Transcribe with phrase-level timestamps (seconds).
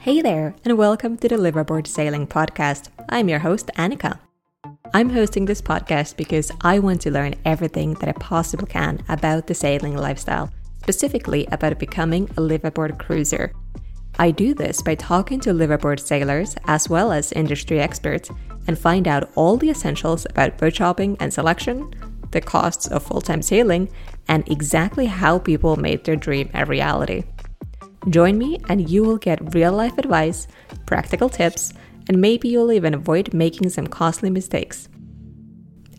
[0.00, 2.88] Hey there, and welcome to the Liveaboard Sailing Podcast.
[3.08, 4.18] I'm your host, Annika.
[4.92, 9.46] I'm hosting this podcast because I want to learn everything that I possibly can about
[9.46, 10.50] the sailing lifestyle,
[10.82, 13.52] specifically about becoming a liveaboard cruiser.
[14.18, 18.30] I do this by talking to liveaboard sailors as well as industry experts
[18.66, 21.94] and find out all the essentials about boat shopping and selection,
[22.32, 23.88] the costs of full time sailing,
[24.28, 27.24] and exactly how people made their dream a reality.
[28.08, 30.48] Join me, and you will get real life advice,
[30.86, 31.72] practical tips,
[32.08, 34.88] and maybe you'll even avoid making some costly mistakes.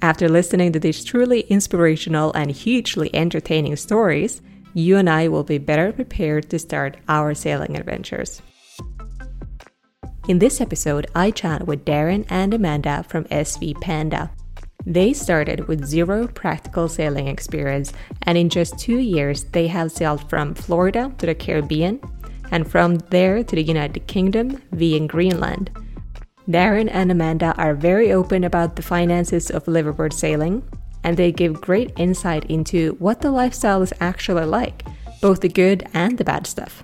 [0.02, 4.42] After listening to these truly inspirational and hugely entertaining stories,
[4.74, 8.42] you and I will be better prepared to start our sailing adventures.
[10.28, 14.32] In this episode, I chat with Darren and Amanda from SV Panda.
[14.86, 17.94] They started with zero practical sailing experience,
[18.24, 22.00] and in just two years, they have sailed from Florida to the Caribbean
[22.52, 25.70] and from there to the United Kingdom via Greenland.
[26.50, 30.64] Darren and Amanda are very open about the finances of liveaboard sailing,
[31.04, 34.84] and they give great insight into what the lifestyle is actually like,
[35.22, 36.84] both the good and the bad stuff.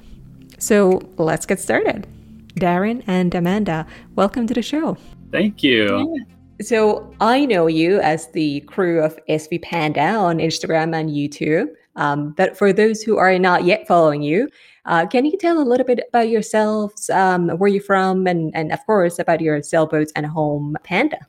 [0.59, 2.07] So let's get started.
[2.53, 4.97] Darren and Amanda, welcome to the show.
[5.31, 6.25] Thank you.
[6.62, 11.68] So I know you as the crew of SV Panda on Instagram and YouTube.
[11.95, 14.50] Um, but for those who are not yet following you,
[14.85, 18.72] uh, can you tell a little bit about yourselves, um, where you're from, and, and
[18.72, 21.19] of course about your sailboats and home Panda?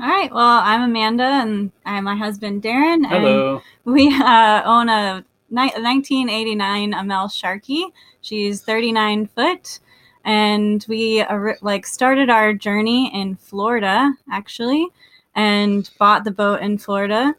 [0.00, 0.32] All right.
[0.32, 3.06] Well, I'm Amanda, and I'm my husband Darren.
[3.06, 3.62] Hello.
[3.84, 7.92] And we uh, own a ni- 1989 Amel Sharki.
[8.20, 9.78] She's 39 foot
[10.24, 14.86] and we uh, like started our journey in Florida actually
[15.34, 17.34] and bought the boat in Florida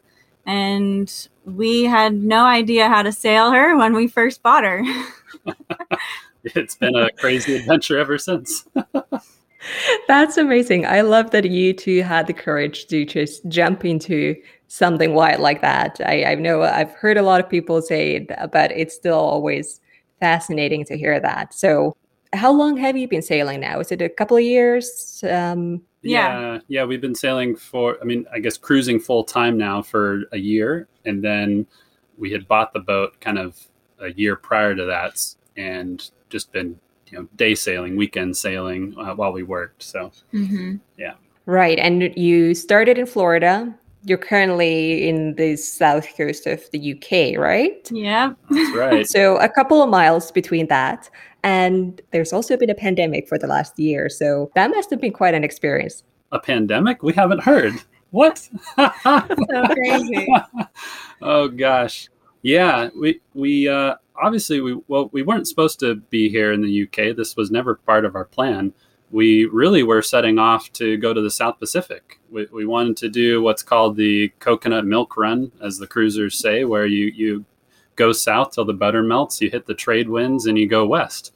[0.46, 4.84] and we had no idea how to sail her when we first bought her.
[6.44, 8.68] it's been a crazy adventure ever since.
[10.08, 10.86] That's amazing.
[10.86, 14.36] I love that you two had the courage to just jump into
[14.68, 16.00] something wild like that.
[16.06, 19.82] I, I know I've heard a lot of people say it, but it's still always
[20.20, 21.54] fascinating to hear that.
[21.54, 21.96] So,
[22.36, 23.80] how long have you been sailing now?
[23.80, 25.24] Is it a couple of years?
[25.30, 26.40] Um, yeah.
[26.40, 27.98] yeah, yeah, we've been sailing for.
[28.02, 31.66] I mean, I guess cruising full time now for a year, and then
[32.18, 33.60] we had bought the boat kind of
[34.00, 35.20] a year prior to that,
[35.58, 39.82] and just been you know day sailing, weekend sailing uh, while we worked.
[39.82, 40.76] So mm-hmm.
[40.98, 41.14] yeah,
[41.46, 41.80] right.
[41.80, 43.74] And you started in Florida.
[44.06, 47.90] You're currently in the south coast of the UK, right?
[47.92, 49.08] Yeah, that's right.
[49.18, 51.10] so a couple of miles between that.
[51.44, 54.10] And there's also been a pandemic for the last year.
[54.10, 56.04] So that must have been quite an experience.
[56.32, 57.04] A pandemic?
[57.04, 57.74] We haven't heard.
[58.12, 58.38] What?
[58.78, 60.28] so crazy.
[61.22, 62.10] oh gosh.
[62.42, 66.84] Yeah, we we uh obviously we well we weren't supposed to be here in the
[66.84, 67.16] UK.
[67.16, 68.74] This was never part of our plan.
[69.12, 72.20] We really were setting off to go to the South Pacific.
[72.30, 76.66] We, we wanted to do what's called the coconut milk run, as the cruisers say,
[76.66, 77.46] where you you
[77.96, 81.34] go south till the butter melts, you hit the trade winds, and you go west.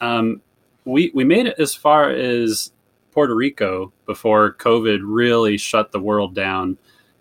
[0.00, 0.42] Um,
[0.84, 2.72] we we made it as far as
[3.12, 6.76] Puerto Rico before COVID really shut the world down,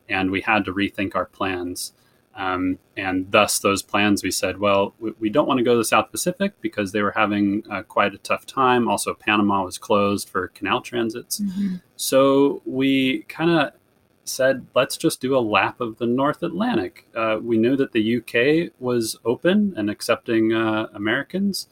[0.09, 1.93] and we had to rethink our plans.
[2.35, 5.77] Um, and thus, those plans, we said, well, we, we, don't want to go to
[5.77, 8.89] the South Pacific because they were having uh, quite a tough time.
[8.89, 11.39] Also, Panama was closed for canal transits.
[11.39, 11.75] Mm-hmm.
[11.95, 13.71] So we kind of
[14.25, 17.07] said, let's just do a lap of the North Atlantic.
[17.15, 21.67] Uh, we knew that the UK was open and accepting uh, Americans.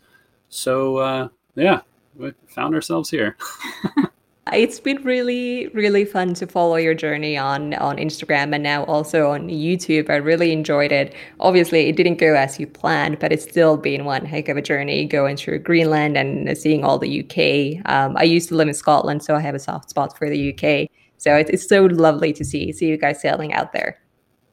[0.48, 1.81] So, uh, yeah,
[2.15, 3.36] we found ourselves here.
[4.51, 9.31] it's been really really fun to follow your journey on on instagram and now also
[9.31, 10.09] on youtube.
[10.09, 11.15] I really enjoyed it.
[11.39, 14.61] Obviously it didn't go as you planned but it's still been one heck of a
[14.61, 18.73] journey going through greenland and seeing all the uk um, i used to live in
[18.73, 22.33] scotland so i have a soft spot for the uk so it's, it's so lovely
[22.33, 24.02] to see see you guys sailing out there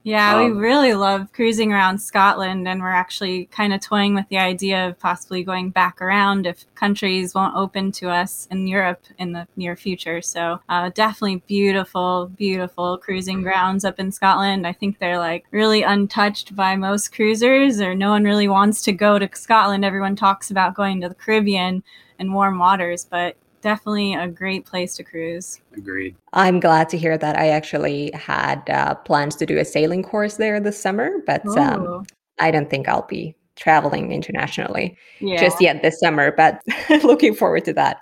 [0.02, 4.26] yeah, um, we really love cruising around Scotland, and we're actually kind of toying with
[4.30, 9.02] the idea of possibly going back around if countries won't open to us in Europe
[9.18, 10.22] in the near future.
[10.22, 14.66] So, uh, definitely beautiful, beautiful cruising grounds up in Scotland.
[14.66, 18.92] I think they're like really untouched by most cruisers, or no one really wants to
[18.92, 19.84] go to Scotland.
[19.84, 21.82] Everyone talks about going to the Caribbean
[22.18, 25.60] and warm waters, but definitely a great place to cruise.
[25.76, 26.16] Agreed.
[26.32, 27.36] I'm glad to hear that.
[27.36, 32.04] I actually had uh, plans to do a sailing course there this summer, but um,
[32.38, 35.40] I don't think I'll be traveling internationally yeah.
[35.40, 36.62] just yet this summer, but
[37.02, 37.98] looking forward to that.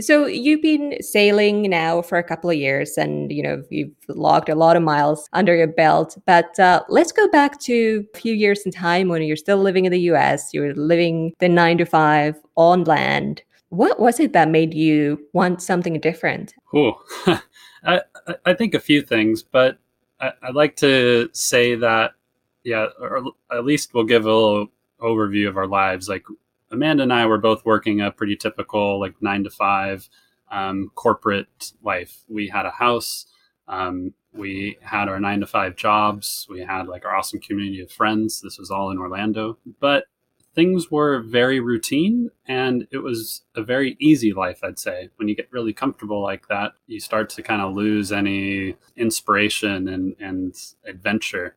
[0.00, 4.48] So you've been sailing now for a couple of years and you know you've logged
[4.48, 8.34] a lot of miles under your belt but uh, let's go back to a few
[8.34, 11.84] years in time when you're still living in the US you're living the 9 to
[11.84, 13.42] 5 on land
[13.76, 16.54] what was it that made you want something different?
[16.72, 16.94] Oh,
[17.84, 18.00] I,
[18.46, 19.78] I think a few things, but
[20.20, 22.12] I, would like to say that,
[22.62, 23.22] yeah, or
[23.52, 24.68] at least we'll give a little
[25.00, 26.08] overview of our lives.
[26.08, 26.24] Like
[26.70, 30.08] Amanda and I were both working a pretty typical, like nine to five
[30.50, 32.22] um, corporate life.
[32.28, 33.26] We had a house.
[33.68, 36.46] Um, we had our nine to five jobs.
[36.48, 38.40] We had like our awesome community of friends.
[38.40, 39.58] This was all in Orlando.
[39.80, 40.04] But
[40.54, 45.10] things were very routine and it was a very easy life, I'd say.
[45.16, 49.88] When you get really comfortable like that, you start to kind of lose any inspiration
[49.88, 50.54] and, and
[50.86, 51.56] adventure.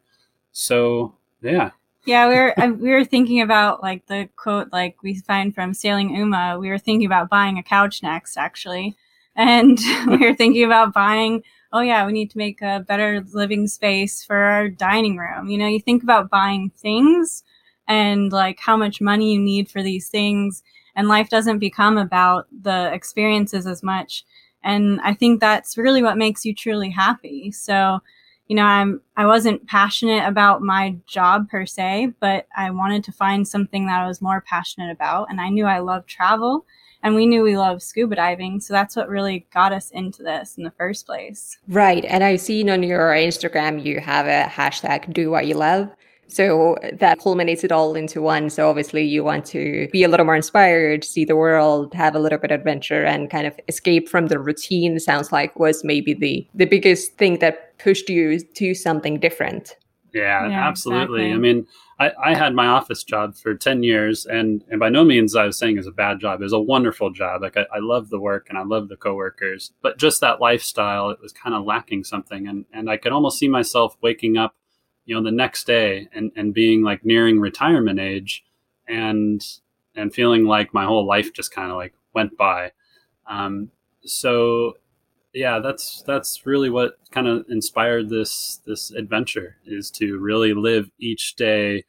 [0.51, 1.71] So, yeah.
[2.05, 5.73] Yeah, we were um, we were thinking about like the quote like we find from
[5.73, 6.57] Sailing Uma.
[6.59, 8.95] We were thinking about buying a couch next, actually,
[9.35, 9.77] and
[10.07, 11.43] we were thinking about buying
[11.73, 15.49] oh yeah, we need to make a better living space for our dining room.
[15.49, 17.43] You know, you think about buying things
[17.87, 20.63] and like how much money you need for these things.
[20.95, 24.25] And life doesn't become about the experiences as much.
[24.63, 27.51] And i think that's really what makes you truly happy.
[27.51, 27.99] So
[28.47, 33.11] you know i'm i wasn't passionate about my job per se but i wanted to
[33.11, 35.29] find something that i was more passionate about.
[35.29, 36.65] And i knew i loved travel
[37.03, 38.59] and we knew we loved scuba diving.
[38.59, 41.57] So that's what really got us into this in the first place.
[41.67, 42.03] Right.
[42.05, 45.89] And i've seen on your instagram you have a hashtag do what you love
[46.27, 48.49] so that culminates it all into one.
[48.49, 52.19] So obviously you want to be a little more inspired, see the world, have a
[52.19, 56.13] little bit of adventure and kind of escape from the routine sounds like was maybe
[56.13, 59.75] the the biggest thing that pushed you to something different.
[60.13, 61.25] Yeah, yeah absolutely.
[61.27, 61.33] Exactly.
[61.33, 61.67] I mean,
[61.99, 65.45] I, I had my office job for 10 years and, and by no means I
[65.45, 66.41] was saying it was a bad job.
[66.41, 67.41] It was a wonderful job.
[67.41, 71.09] Like I, I love the work and I love the coworkers, but just that lifestyle,
[71.09, 72.47] it was kind of lacking something.
[72.47, 74.55] And, and I could almost see myself waking up
[75.07, 78.45] you know the next day and and being like nearing retirement age
[78.87, 79.43] and
[79.95, 82.71] and feeling like my whole life just kind of like went by.
[83.27, 83.71] Um,
[84.03, 84.75] so
[85.33, 90.89] yeah that's that's really what kind of inspired this this adventure is to really live
[90.99, 91.83] each day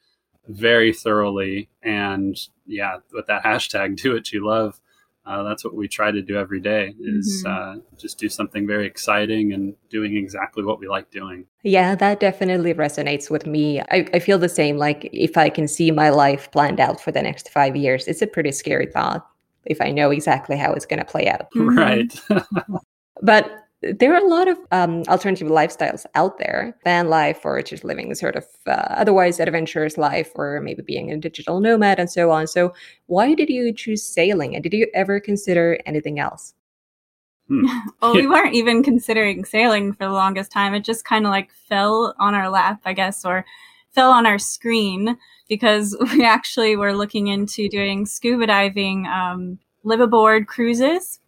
[0.48, 4.80] very thoroughly and yeah with that hashtag do what you love
[5.28, 7.78] uh, that's what we try to do every day is mm-hmm.
[7.78, 11.44] uh, just do something very exciting and doing exactly what we like doing.
[11.62, 13.80] Yeah that definitely resonates with me.
[13.80, 17.12] I, I feel the same like if i can see my life planned out for
[17.12, 19.26] the next five years it's a pretty scary thought
[19.66, 21.49] if i know exactly how it's going to play out.
[21.54, 22.12] Right.
[23.20, 26.76] But there are a lot of um, alternative lifestyles out there.
[26.85, 31.16] Van life or just living sort of uh, otherwise adventurous life or maybe being a
[31.16, 32.47] digital nomad and so on.
[32.47, 32.75] So
[33.06, 34.54] why did you choose sailing?
[34.54, 36.54] And did you ever consider anything else?
[37.49, 37.66] Hmm.
[38.02, 40.75] well we weren't even considering sailing for the longest time.
[40.75, 43.44] It just kind of like fell on our lap i guess or
[43.90, 45.16] fell on our screen
[45.49, 51.20] because we actually were looking into doing scuba diving um, live aboard cruises.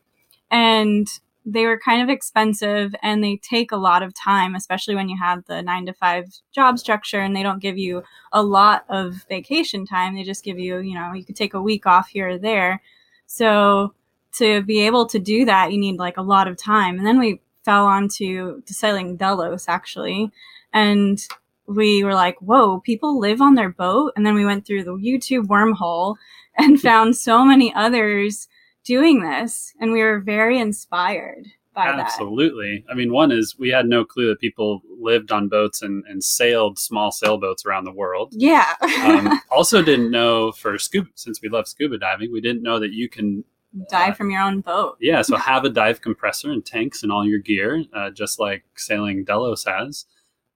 [0.50, 1.06] And
[1.46, 5.16] they were kind of expensive and they take a lot of time, especially when you
[5.18, 9.24] have the nine to five job structure and they don't give you a lot of
[9.28, 10.14] vacation time.
[10.14, 12.82] They just give you, you know, you could take a week off here or there.
[13.26, 13.94] So
[14.34, 16.98] to be able to do that, you need like a lot of time.
[16.98, 20.30] And then we fell onto to sailing Delos actually,
[20.72, 21.20] and
[21.66, 24.94] we were like, "Whoa, people live on their boat!" And then we went through the
[24.94, 26.16] YouTube wormhole
[26.56, 28.48] and found so many others
[28.90, 32.00] doing this, and we were very inspired by that.
[32.00, 32.84] Absolutely.
[32.90, 36.24] I mean, one is we had no clue that people lived on boats and, and
[36.24, 38.34] sailed small sailboats around the world.
[38.36, 38.74] Yeah.
[39.04, 42.90] um, also, didn't know for scuba, since we love scuba diving, we didn't know that
[42.90, 43.44] you can
[43.88, 44.96] dive uh, from your own boat.
[45.00, 45.22] Yeah.
[45.22, 49.22] So have a dive compressor and tanks and all your gear, uh, just like sailing
[49.22, 50.04] Delos has.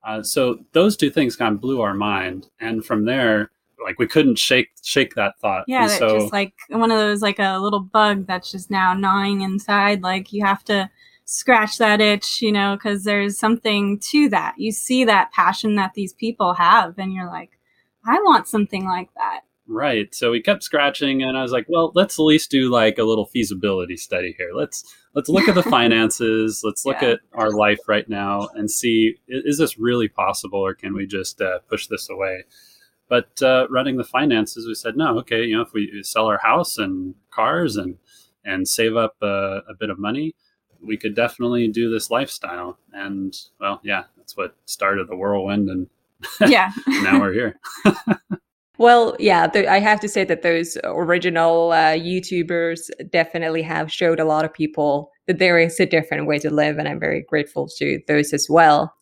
[0.02, 3.52] Uh, so those two things kind of blew our mind, and from there,
[3.84, 5.64] like we couldn't shake shake that thought.
[5.68, 9.42] Yeah, so, just like one of those like a little bug that's just now gnawing
[9.42, 10.02] inside.
[10.02, 10.90] Like you have to
[11.26, 14.54] scratch that itch, you know, because there's something to that.
[14.58, 17.50] You see that passion that these people have, and you're like,
[18.06, 19.40] I want something like that.
[19.66, 20.14] Right.
[20.14, 23.04] So we kept scratching, and I was like, well, let's at least do like a
[23.04, 24.50] little feasibility study here.
[24.54, 26.62] Let's let's look at the finances.
[26.64, 27.10] let's look yeah.
[27.10, 31.40] at our life right now and see is this really possible, or can we just
[31.40, 32.44] uh, push this away?
[33.08, 35.18] But uh, running the finances, we said no.
[35.18, 37.99] Okay, you know, if we sell our house and cars and
[38.44, 40.34] and save up a, a bit of money,
[40.82, 42.78] we could definitely do this lifestyle.
[42.92, 45.88] And well, yeah, that's what started the whirlwind, and
[46.50, 47.58] yeah, now we're here.
[48.76, 54.18] Well, yeah, th- I have to say that those original uh, YouTubers definitely have showed
[54.18, 57.23] a lot of people that there is a different way to live, and I'm very
[57.23, 58.92] grateful to those as well.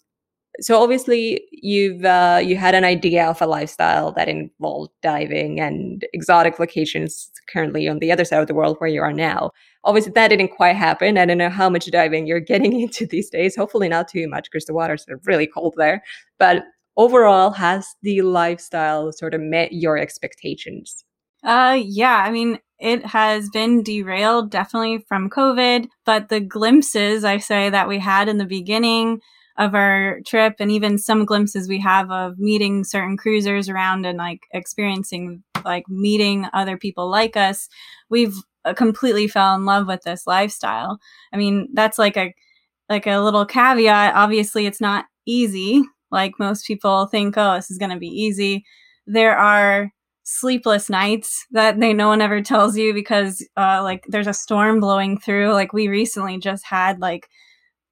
[0.61, 6.05] So obviously, you've uh, you had an idea of a lifestyle that involved diving and
[6.13, 7.31] exotic locations.
[7.49, 9.51] Currently, on the other side of the world where you are now,
[9.85, 11.19] obviously that didn't quite happen.
[11.19, 13.57] I don't know how much diving you're getting into these days.
[13.57, 16.03] Hopefully, not too much because the waters are really cold there.
[16.39, 16.65] But
[16.97, 21.05] overall, has the lifestyle sort of met your expectations?
[21.43, 22.23] Uh, yeah.
[22.25, 27.89] I mean, it has been derailed definitely from COVID, but the glimpses I say that
[27.89, 29.21] we had in the beginning
[29.59, 34.19] of our trip and even some glimpses we have of meeting certain cruisers around and
[34.19, 37.69] like experiencing like meeting other people like us,
[38.09, 40.99] we've uh, completely fell in love with this lifestyle.
[41.33, 42.35] I mean, that's like a
[42.89, 44.15] like a little caveat.
[44.15, 48.65] Obviously, it's not easy like most people think, oh, this is going to be easy.
[49.07, 49.91] There are
[50.25, 54.79] sleepless nights that they no one ever tells you because uh, like there's a storm
[54.79, 55.53] blowing through.
[55.53, 57.29] Like we recently just had like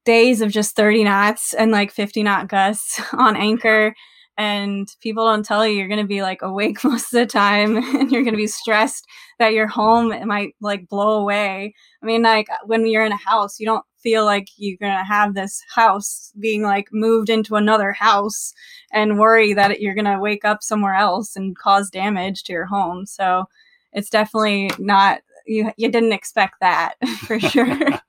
[0.04, 3.94] days of just 30 knots and like 50 knot gusts on anchor
[4.40, 7.76] and people don't tell you you're going to be like awake most of the time
[7.76, 9.06] and you're going to be stressed
[9.38, 11.74] that your home might like blow away.
[12.02, 15.04] I mean, like when you're in a house, you don't feel like you're going to
[15.04, 18.54] have this house being like moved into another house
[18.92, 22.66] and worry that you're going to wake up somewhere else and cause damage to your
[22.66, 23.04] home.
[23.04, 23.44] So
[23.92, 26.94] it's definitely not you you didn't expect that
[27.26, 28.00] for sure.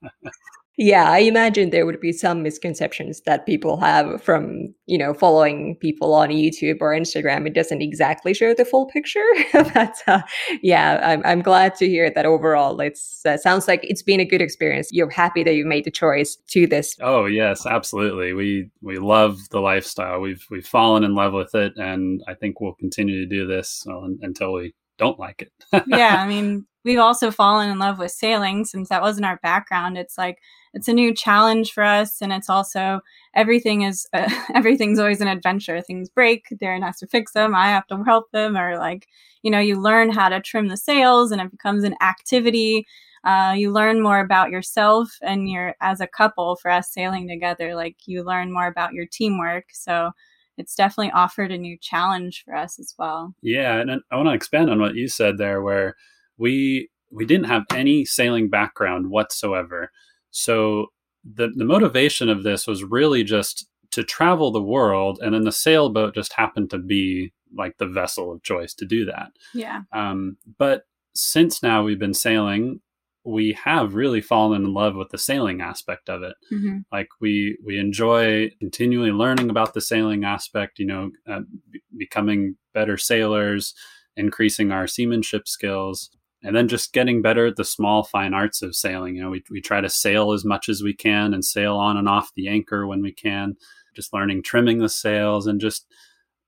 [0.83, 5.75] Yeah, I imagine there would be some misconceptions that people have from, you know, following
[5.75, 7.45] people on YouTube or Instagram.
[7.45, 9.23] It doesn't exactly show the full picture.
[9.53, 10.23] but uh,
[10.63, 14.25] yeah, I'm, I'm glad to hear that overall it's uh, sounds like it's been a
[14.25, 14.89] good experience.
[14.91, 16.97] You're happy that you made the choice to this.
[16.99, 18.33] Oh, yes, absolutely.
[18.33, 20.19] We we love the lifestyle.
[20.19, 23.85] We've we've fallen in love with it and I think we'll continue to do this
[23.85, 25.51] until we don't like it.
[25.85, 29.97] yeah, I mean, we've also fallen in love with sailing since that wasn't our background.
[29.97, 30.39] It's like
[30.73, 33.01] it's a new challenge for us and it's also
[33.35, 35.81] everything is uh, everything's always an adventure.
[35.81, 39.07] Things break darren has to fix them i have to help them or like
[39.43, 42.85] you know you learn how to trim the sails and it becomes an activity.
[43.23, 47.75] Uh, you learn more about yourself and you're as a couple for us sailing together
[47.75, 49.65] like you learn more about your teamwork.
[49.73, 50.11] So
[50.57, 53.35] it's definitely offered a new challenge for us as well.
[53.41, 55.95] Yeah and i want to expand on what you said there where
[56.41, 59.91] we we didn't have any sailing background whatsoever
[60.31, 60.87] so
[61.23, 65.51] the the motivation of this was really just to travel the world, and then the
[65.51, 69.31] sailboat just happened to be like the vessel of choice to do that.
[69.53, 69.81] Yeah.
[69.91, 70.83] Um, but
[71.13, 72.79] since now we've been sailing,
[73.25, 76.35] we have really fallen in love with the sailing aspect of it.
[76.51, 76.79] Mm-hmm.
[76.91, 80.79] Like we we enjoy continually learning about the sailing aspect.
[80.79, 83.75] You know, uh, b- becoming better sailors,
[84.15, 86.09] increasing our seamanship skills
[86.43, 89.43] and then just getting better at the small fine arts of sailing you know we,
[89.49, 92.47] we try to sail as much as we can and sail on and off the
[92.47, 93.55] anchor when we can
[93.95, 95.85] just learning trimming the sails and just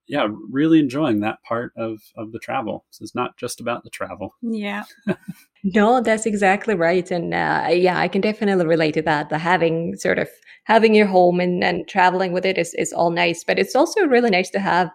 [0.08, 2.86] yeah really enjoying that part of of the travel.
[2.90, 4.36] So it's not just about the travel.
[4.42, 4.84] Yeah.
[5.66, 7.10] No that's exactly right.
[7.10, 9.30] And uh, yeah i can definitely relate to that.
[9.30, 10.28] The having sort of
[10.66, 14.02] having your home and, and traveling with it is, is all nice but it's also
[14.02, 14.90] really nice to have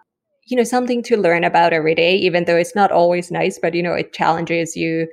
[0.49, 3.73] you know something to learn about every day even though it's not always nice but
[3.73, 5.07] you know it challenges you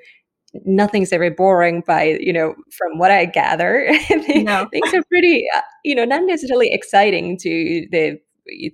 [0.64, 3.88] nothing's ever boring by, you know, from what I gather.
[4.28, 4.66] no.
[4.70, 8.18] Things are pretty, uh, you know, not necessarily exciting to the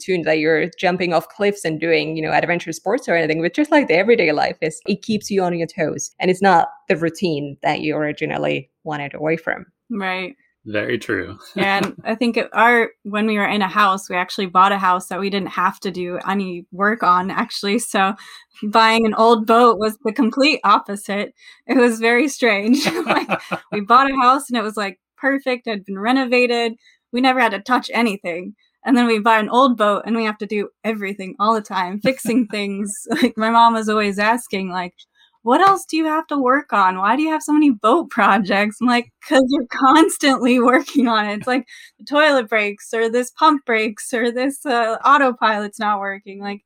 [0.00, 3.54] tune that you're jumping off cliffs and doing, you know, adventure sports or anything, but
[3.54, 6.14] just like the everyday life is it keeps you on your toes.
[6.20, 9.64] And it's not the routine that you originally wanted away from.
[9.90, 10.36] Right.
[10.64, 11.38] Very true.
[11.56, 15.08] and I think our when we were in a house, we actually bought a house
[15.08, 17.80] that we didn't have to do any work on actually.
[17.80, 18.14] So
[18.62, 21.34] buying an old boat was the complete opposite.
[21.66, 22.86] It was very strange.
[23.06, 23.28] like
[23.72, 26.74] we bought a house and it was like perfect, had been renovated.
[27.12, 28.54] We never had to touch anything.
[28.84, 31.60] And then we buy an old boat and we have to do everything all the
[31.60, 32.92] time, fixing things.
[33.10, 34.94] Like my mom was always asking, like,
[35.42, 36.98] what else do you have to work on?
[36.98, 38.76] Why do you have so many boat projects?
[38.80, 41.38] I'm like, because you're constantly working on it.
[41.38, 41.66] It's like
[41.98, 46.40] the toilet breaks or this pump breaks or this uh, autopilot's not working.
[46.40, 46.62] Like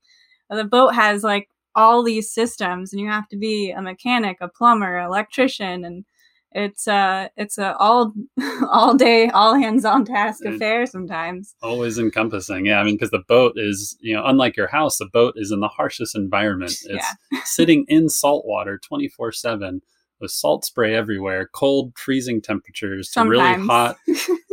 [0.50, 4.49] the boat has like all these systems and you have to be a mechanic, a
[4.49, 6.04] plumber, electrician, and
[6.57, 8.15] it's uh it's a all
[8.71, 11.55] all day all hands on task affair sometimes.
[11.63, 12.67] Always encompassing.
[12.67, 15.53] Yeah i mean because the boat is you know unlike your house the boat is
[15.53, 16.73] in the harshest environment.
[16.89, 17.41] It's yeah.
[17.45, 19.83] sitting in salt water 24 7
[20.21, 23.99] with salt spray everywhere cold freezing temperatures to really hot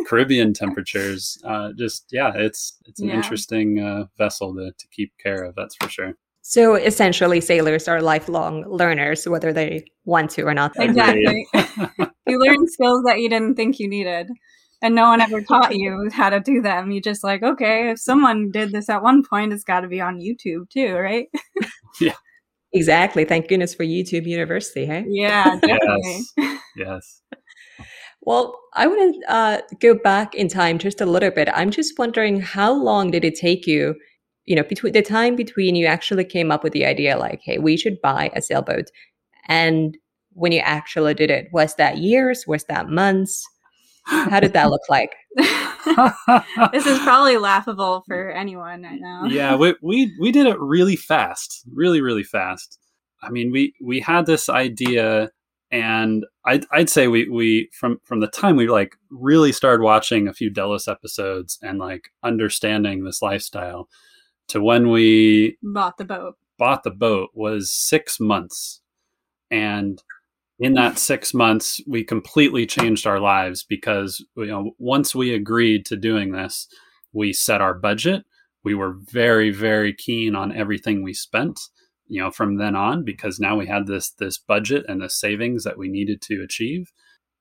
[0.08, 1.38] caribbean temperatures.
[1.46, 3.16] Uh, just yeah it's it's an yeah.
[3.16, 8.02] interesting uh, vessel to, to keep care of that's for sure so essentially, sailors are
[8.02, 10.74] lifelong learners, whether they want to or not.
[10.78, 11.48] Exactly.
[12.28, 14.30] you learn skills that you didn't think you needed,
[14.82, 16.92] and no one ever taught you how to do them.
[16.92, 20.02] You just like, okay, if someone did this at one point, it's got to be
[20.02, 21.28] on YouTube too, right?
[22.02, 22.16] yeah.
[22.74, 23.24] Exactly.
[23.24, 25.06] Thank goodness for YouTube University, hey?
[25.08, 26.24] Yeah, definitely.
[26.38, 26.62] yes.
[26.76, 27.22] yes.
[28.22, 31.48] Well, I want to uh, go back in time just a little bit.
[31.54, 33.96] I'm just wondering how long did it take you
[34.46, 37.58] you know, between the time between you actually came up with the idea, like, hey,
[37.58, 38.86] we should buy a sailboat,
[39.48, 39.98] and
[40.34, 42.46] when you actually did it, was that years?
[42.48, 43.48] Was that months?
[44.06, 45.16] How did that look like?
[46.74, 49.24] this is probably laughable for anyone right now.
[49.30, 52.80] yeah, we, we we did it really fast, really really fast.
[53.22, 55.32] I mean, we we had this idea,
[55.72, 60.28] and I'd I'd say we we from from the time we like really started watching
[60.28, 63.88] a few Delos episodes and like understanding this lifestyle
[64.50, 66.36] to when we bought the boat.
[66.58, 68.82] bought the boat was six months.
[69.50, 70.02] And
[70.60, 75.86] in that six months we completely changed our lives because you know once we agreed
[75.86, 76.68] to doing this
[77.12, 78.24] we set our budget.
[78.64, 81.60] We were very very keen on everything we spent
[82.08, 85.64] you know from then on because now we had this this budget and the savings
[85.64, 86.92] that we needed to achieve.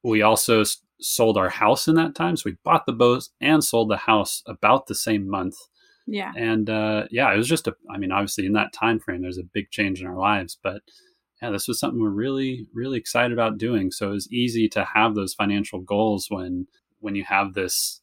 [0.03, 0.65] We also
[1.01, 2.37] sold our house in that time.
[2.37, 5.57] So we bought the boat and sold the house about the same month
[6.07, 6.33] yeah.
[6.37, 7.75] And uh, yeah, it was just a.
[7.91, 10.83] I mean, obviously in that time frame, there's a big change in our lives, but
[11.41, 13.91] yeah, this was something we're really, really excited about doing.
[13.91, 16.67] So it was easy to have those financial goals when
[17.01, 18.01] when you have this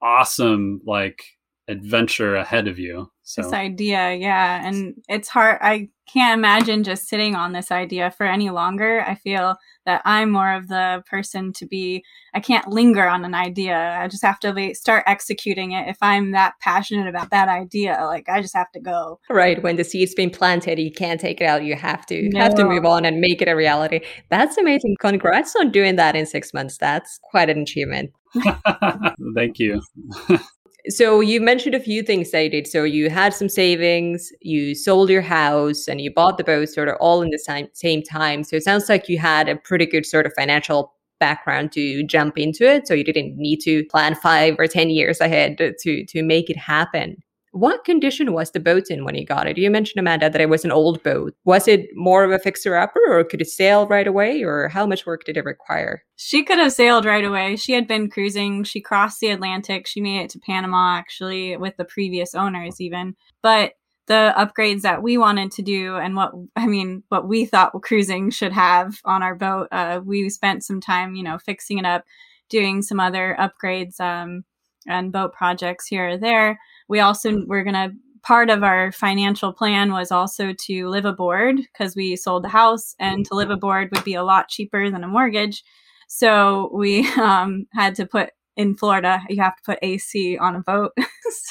[0.00, 1.35] awesome like
[1.68, 3.10] adventure ahead of you.
[3.22, 3.42] So.
[3.42, 5.58] This idea, yeah, and it's hard.
[5.60, 9.00] I can't imagine just sitting on this idea for any longer.
[9.00, 13.34] I feel that I'm more of the person to be, I can't linger on an
[13.34, 13.98] idea.
[14.00, 15.88] I just have to start executing it.
[15.88, 19.18] If I'm that passionate about that idea, like I just have to go.
[19.28, 19.60] Right.
[19.60, 21.64] When the seed's been planted, you can't take it out.
[21.64, 22.40] You have to no.
[22.40, 24.00] have to move on and make it a reality.
[24.30, 24.96] That's amazing.
[25.00, 26.78] Congrats on doing that in six months.
[26.78, 28.12] That's quite an achievement.
[29.34, 29.82] Thank you.
[30.88, 32.66] so you mentioned a few things that you did.
[32.66, 36.88] So you had some savings, you sold your house, and you bought the boat sort
[36.88, 38.44] of all in the same time.
[38.44, 42.38] So it sounds like you had a pretty good sort of financial background to jump
[42.38, 42.86] into it.
[42.86, 46.56] So you didn't need to plan five or ten years ahead to to make it
[46.56, 47.22] happen.
[47.56, 49.56] What condition was the boat in when he got it?
[49.56, 51.34] You mentioned, Amanda, that it was an old boat.
[51.46, 54.84] Was it more of a fixer upper or could it sail right away or how
[54.84, 56.04] much work did it require?
[56.16, 57.56] She could have sailed right away.
[57.56, 58.64] She had been cruising.
[58.64, 59.86] She crossed the Atlantic.
[59.86, 63.16] She made it to Panama actually with the previous owners, even.
[63.40, 63.72] But
[64.06, 68.28] the upgrades that we wanted to do and what I mean, what we thought cruising
[68.28, 72.04] should have on our boat, uh, we spent some time, you know, fixing it up,
[72.50, 74.44] doing some other upgrades um,
[74.86, 76.58] and boat projects here or there
[76.88, 81.56] we also were going to part of our financial plan was also to live aboard
[81.56, 85.04] because we sold the house and to live aboard would be a lot cheaper than
[85.04, 85.62] a mortgage.
[86.08, 90.60] So we um, had to put in florida you have to put ac on a
[90.60, 90.92] boat.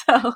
[0.08, 0.32] So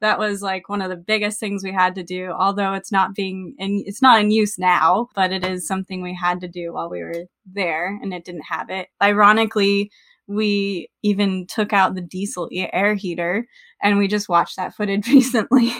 [0.00, 3.14] that was like one of the biggest things we had to do although it's not
[3.14, 6.72] being in it's not in use now but it is something we had to do
[6.72, 8.88] while we were there and it didn't have it.
[9.00, 9.90] Ironically
[10.30, 13.46] we even took out the diesel air heater
[13.82, 15.72] and we just watched that footage recently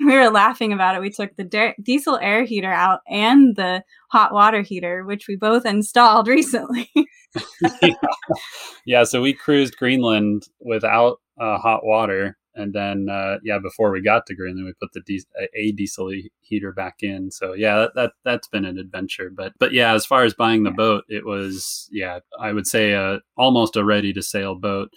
[0.00, 1.00] we were laughing about it.
[1.00, 5.36] We took the de- diesel air heater out and the hot water heater, which we
[5.36, 6.90] both installed recently.
[7.82, 7.94] yeah.
[8.86, 14.02] yeah, so we cruised Greenland without uh, hot water and then uh, yeah, before we
[14.02, 17.30] got to Greenland, we put the di- a diesel heater back in.
[17.30, 19.30] So yeah, that, that that's been an adventure.
[19.34, 22.92] But but yeah, as far as buying the boat, it was yeah, I would say
[22.92, 24.90] a, almost a ready to sail boat.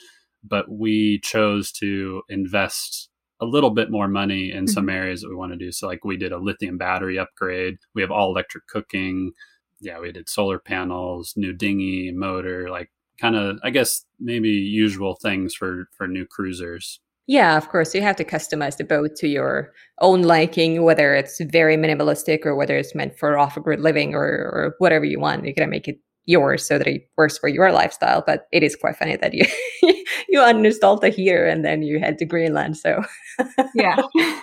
[0.44, 4.96] But we chose to invest a little bit more money in some mm-hmm.
[4.96, 5.72] areas that we want to do.
[5.72, 7.78] So like we did a lithium battery upgrade.
[7.94, 9.32] We have all electric cooking.
[9.80, 15.16] Yeah, we did solar panels, new dinghy, motor, like kind of I guess maybe usual
[15.16, 17.00] things for for new cruisers.
[17.28, 17.94] Yeah, of course.
[17.96, 22.56] You have to customize the boat to your own liking, whether it's very minimalistic or
[22.56, 25.46] whether it's meant for off grid living or, or whatever you want.
[25.46, 28.24] You gotta make it yours so that it works for your lifestyle.
[28.26, 29.46] But it is quite funny that you
[30.30, 32.78] you uninstalled the heater and then you head to Greenland.
[32.78, 33.02] So
[33.76, 34.02] yeah,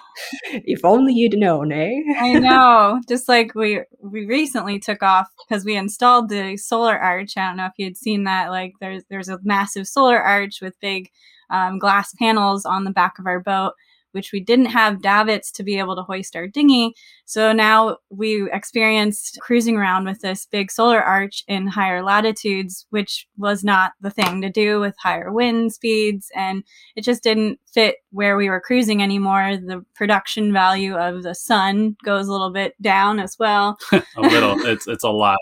[0.53, 2.01] if only you'd known, eh?
[2.19, 3.01] I know.
[3.09, 7.37] Just like we we recently took off because we installed the solar arch.
[7.37, 8.51] I don't know if you'd seen that.
[8.51, 11.11] Like there's there's a massive solar arch with big
[11.51, 13.73] um, glass panels on the back of our boat,
[14.13, 16.95] which we didn't have davits to be able to hoist our dinghy.
[17.25, 23.27] So now we experienced cruising around with this big solar arch in higher latitudes, which
[23.37, 26.31] was not the thing to do with higher wind speeds.
[26.35, 26.65] And
[26.97, 29.57] it just didn't fit where we were cruising anymore.
[29.57, 33.79] The production value of the sun goes a little bit down as well.
[33.93, 34.59] a little.
[34.67, 35.39] It's, it's a lot.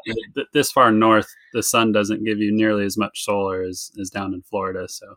[0.53, 4.35] This far north, the sun doesn't give you nearly as much solar as, as down
[4.35, 4.89] in Florida.
[4.89, 5.17] So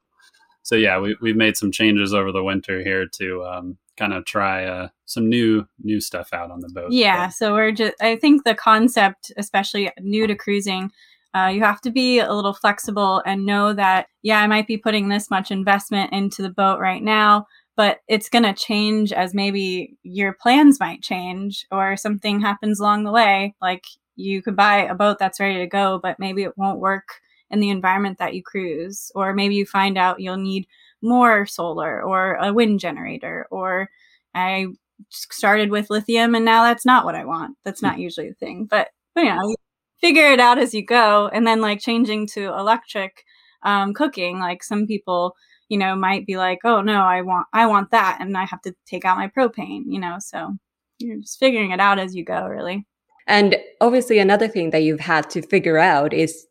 [0.63, 4.25] so yeah, we we've made some changes over the winter here to um, kind of
[4.25, 6.91] try uh, some new new stuff out on the boat.
[6.91, 7.33] Yeah, but.
[7.33, 10.91] so we're just I think the concept, especially new to cruising,
[11.33, 14.77] uh, you have to be a little flexible and know that yeah, I might be
[14.77, 17.45] putting this much investment into the boat right now,
[17.75, 23.03] but it's going to change as maybe your plans might change or something happens along
[23.03, 23.55] the way.
[23.61, 27.21] Like you could buy a boat that's ready to go, but maybe it won't work
[27.51, 29.11] in the environment that you cruise.
[29.15, 30.67] Or maybe you find out you'll need
[31.01, 33.89] more solar or a wind generator, or
[34.33, 34.67] I
[35.09, 37.57] started with lithium and now that's not what I want.
[37.63, 38.65] That's not usually the thing.
[38.69, 39.55] But, but know,
[40.01, 41.29] figure it out as you go.
[41.29, 43.23] And then like changing to electric
[43.63, 45.35] um, cooking, like some people,
[45.69, 48.61] you know, might be like, oh no, I want I want that and I have
[48.63, 50.17] to take out my propane, you know.
[50.19, 50.55] So
[50.99, 52.85] you're just figuring it out as you go, really.
[53.27, 56.47] And obviously another thing that you've had to figure out is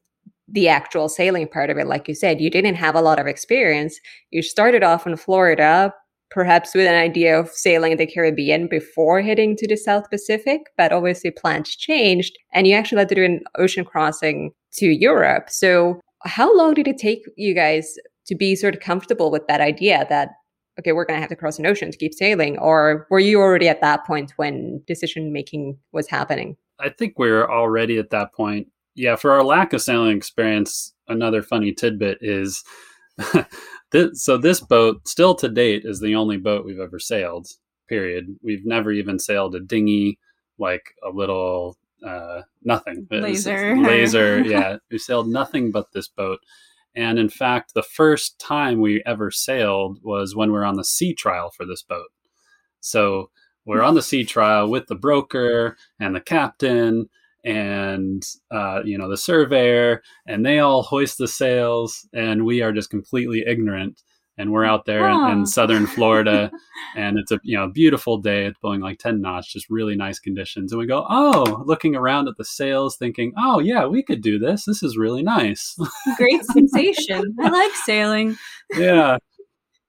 [0.50, 1.86] the actual sailing part of it.
[1.86, 4.00] Like you said, you didn't have a lot of experience.
[4.30, 5.92] You started off in Florida,
[6.30, 10.92] perhaps with an idea of sailing the Caribbean before heading to the South Pacific, but
[10.92, 15.50] obviously plans changed and you actually had to do an ocean crossing to Europe.
[15.50, 17.94] So, how long did it take you guys
[18.26, 20.30] to be sort of comfortable with that idea that,
[20.78, 22.58] okay, we're going to have to cross an ocean to keep sailing?
[22.58, 26.56] Or were you already at that point when decision making was happening?
[26.80, 28.66] I think we are already at that point
[28.98, 32.64] yeah, for our lack of sailing experience, another funny tidbit is
[33.92, 37.46] this, so this boat still to date is the only boat we've ever sailed.
[37.88, 38.26] Period.
[38.42, 40.18] We've never even sailed a dinghy,
[40.58, 43.76] like a little uh, nothing laser.
[43.80, 44.78] laser, yeah.
[44.90, 46.40] We sailed nothing but this boat.
[46.94, 50.84] And in fact, the first time we ever sailed was when we were on the
[50.84, 52.08] sea trial for this boat.
[52.80, 53.30] So
[53.64, 57.08] we're on the sea trial with the broker and the captain
[57.48, 62.72] and uh, you know the surveyor and they all hoist the sails and we are
[62.72, 64.02] just completely ignorant
[64.36, 65.26] and we're out there oh.
[65.26, 66.50] in, in, southern florida
[66.96, 68.44] and it's a you know beautiful day.
[68.44, 72.28] It's blowing like 10 knots just really nice conditions and we go oh looking around
[72.28, 74.66] at the sails thinking oh yeah we could do this.
[74.66, 75.74] This is really nice.
[76.18, 77.34] Great sensation.
[77.40, 78.36] I like sailing.
[78.76, 79.18] Yeah.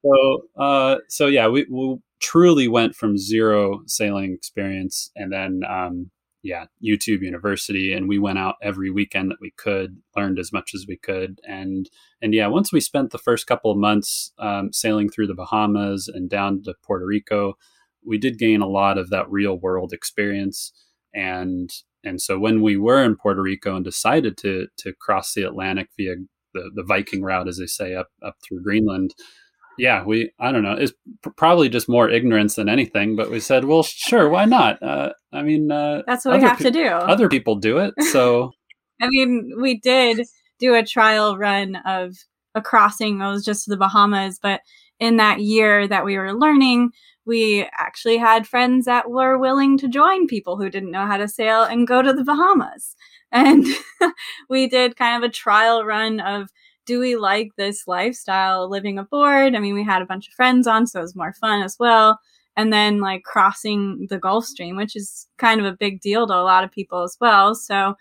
[0.02, 6.10] So uh so yeah we, we truly went from zero sailing experience and then um
[6.42, 10.72] yeah, YouTube University, and we went out every weekend that we could, learned as much
[10.74, 11.90] as we could, and
[12.22, 16.08] and yeah, once we spent the first couple of months um, sailing through the Bahamas
[16.08, 17.56] and down to Puerto Rico,
[18.06, 20.72] we did gain a lot of that real world experience,
[21.14, 21.70] and
[22.04, 25.90] and so when we were in Puerto Rico and decided to to cross the Atlantic
[25.98, 26.16] via
[26.54, 29.14] the, the Viking route, as they say, up up through Greenland,
[29.80, 30.94] yeah, we I don't know, it's
[31.38, 34.82] probably just more ignorance than anything, but we said, well, sure, why not?
[34.84, 36.88] Uh, I mean, uh, that's what we have pe- to do.
[36.88, 38.52] Other people do it, so.
[39.02, 40.28] I mean, we did
[40.60, 42.16] do a trial run of
[42.54, 43.22] a crossing.
[43.22, 44.62] It was just to the Bahamas, but
[45.00, 46.92] in that year that we were learning,
[47.26, 51.28] we actually had friends that were willing to join people who didn't know how to
[51.28, 52.96] sail and go to the Bahamas.
[53.32, 53.66] And
[54.50, 56.50] we did kind of a trial run of
[56.90, 59.56] do we like this lifestyle living aboard?
[59.56, 61.78] I mean, we had a bunch of friends on, so it was more fun as
[61.80, 62.20] well.
[62.60, 66.34] and then like crossing the Gulf Stream, which is kind of a big deal to
[66.34, 67.56] a lot of people as well.
[67.56, 67.96] So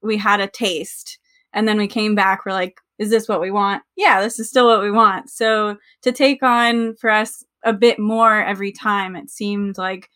[0.00, 1.18] we had a taste.
[1.52, 3.82] And then we came back, we're like, is this what we want?
[3.96, 5.28] Yeah, this is still what we want.
[5.28, 10.08] So to take on for us a bit more every time, it seemed like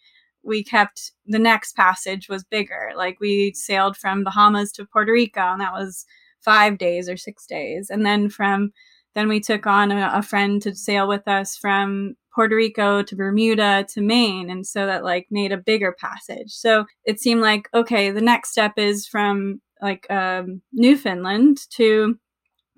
[0.45, 2.93] we kept the next passage was bigger.
[2.97, 6.07] Like we sailed from Bahamas to Puerto Rico, and that was
[6.45, 7.91] five days or six days.
[7.91, 8.73] And then from
[9.15, 13.17] then we took on a, a friend to sail with us from Puerto Rico to
[13.17, 14.51] Bermuda to Maine.
[14.51, 16.53] And so that like made a bigger passage.
[16.53, 22.19] So it seemed like, okay, the next step is from like um, Newfoundland to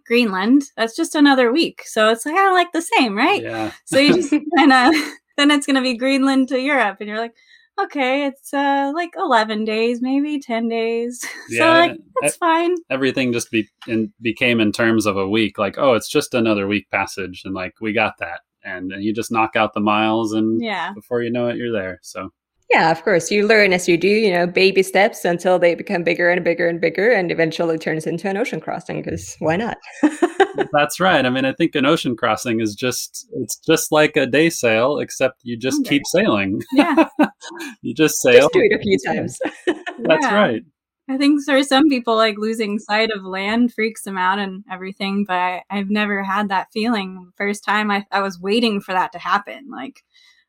[0.07, 0.62] Greenland.
[0.77, 1.83] That's just another week.
[1.85, 3.42] So it's kind of like the same, right?
[3.42, 3.72] Yeah.
[3.85, 4.94] So you just kind of,
[5.37, 6.98] then it's going to be Greenland to Europe.
[7.01, 7.35] And you're like,
[7.80, 11.24] okay, it's uh like 11 days, maybe 10 days.
[11.48, 12.74] Yeah, so like that's fine.
[12.88, 15.58] Everything just be in, became in terms of a week.
[15.58, 19.12] Like, oh, it's just another week passage, and like we got that, and, and you
[19.12, 20.92] just knock out the miles, and Yeah.
[20.94, 21.98] before you know it, you're there.
[22.02, 22.30] So
[22.70, 23.31] Yeah, of course.
[23.31, 26.68] You learn as you do, you know, baby steps until they become bigger and bigger
[26.68, 29.03] and bigger, and eventually turns into an ocean crossing.
[29.03, 29.77] Because why not?
[30.72, 31.27] that's right.
[31.27, 34.98] I mean, I think an ocean crossing is just it's just like a day sail,
[34.98, 35.90] except you just Okay.
[35.96, 36.62] keep sailing.
[36.72, 37.09] Yeah.
[37.83, 38.42] you just sail.
[38.42, 39.38] Just do it a few times.
[39.66, 40.35] That's Yeah.
[40.35, 40.62] right.
[41.09, 45.25] I think for some people, like losing sight of land freaks them out and everything,
[45.27, 47.33] but I, I've never had that feeling.
[47.37, 49.68] First time I, I was waiting for that to happen.
[49.70, 50.03] Like,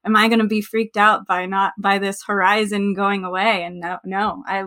[0.06, 3.64] am I going to be freaked out by not, by this horizon going away?
[3.64, 4.66] And no, no, I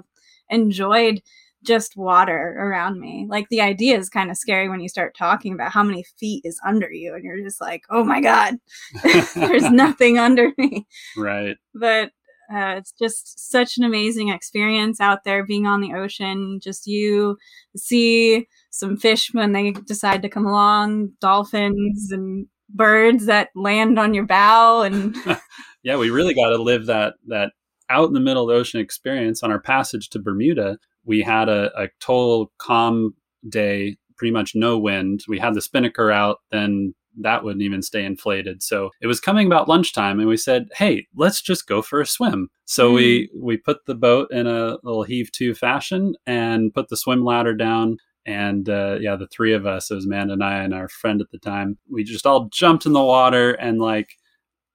[0.51, 1.23] enjoyed
[1.63, 3.27] just water around me.
[3.29, 6.43] Like, the idea is kind of scary when you start talking about how many feet
[6.45, 8.55] is under you, and you're just like, oh my God,
[9.35, 11.57] there's nothing under me Right.
[11.75, 12.11] but
[12.49, 17.37] uh, it's just such an amazing experience out there being on the ocean just you
[17.77, 24.15] see some fish when they decide to come along dolphins and birds that land on
[24.15, 25.17] your bow and
[25.83, 27.53] yeah, we really got to live that that
[27.89, 29.43] out in the middle of the ocean experience.
[29.43, 33.15] On our passage to Bermuda, we had a, a total calm
[33.49, 35.23] day, pretty much no wind.
[35.29, 38.63] We had the spinnaker out, then that wouldn't even stay inflated.
[38.63, 42.07] So it was coming about lunchtime, and we said, "Hey, let's just go for a
[42.07, 43.43] swim." So we mm.
[43.43, 47.55] we put the boat in a little heave to fashion and put the swim ladder
[47.55, 47.99] down.
[48.27, 51.21] And uh, yeah, the three of us, it was Amanda and I and our friend
[51.21, 54.19] at the time, we just all jumped in the water and like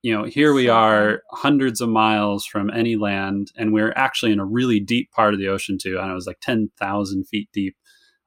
[0.04, 4.40] you know, here we are hundreds of miles from any land, and we're actually in
[4.40, 6.00] a really deep part of the ocean too.
[6.00, 7.76] And it was like 10,000 feet deep.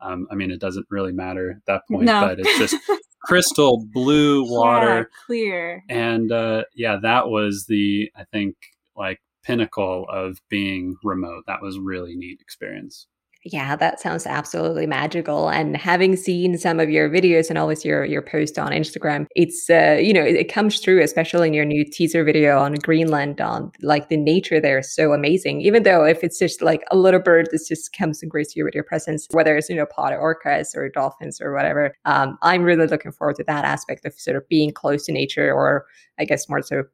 [0.00, 2.76] Um, I mean, it doesn't really matter at that point, no but it's just
[3.22, 4.98] crystal blue water.
[4.98, 8.54] Yeah, clear And uh, yeah, that was the, I think,
[8.96, 11.44] like pinnacle of being remote.
[11.46, 13.08] That was really neat experience.
[13.46, 15.50] Yeah, that sounds absolutely magical.
[15.50, 19.68] And having seen some of your videos and always your your post on Instagram, it's
[19.68, 23.42] uh, you know, it, it comes through, especially in your new teaser video on Greenland,
[23.42, 25.60] on like the nature there is so amazing.
[25.60, 28.64] Even though if it's just like a little bird that just comes and graces you
[28.64, 32.62] with your presence, whether it's you know pod orcas or dolphins or whatever, um, I'm
[32.62, 35.84] really looking forward to that aspect of sort of being close to nature, or
[36.18, 36.84] I guess more so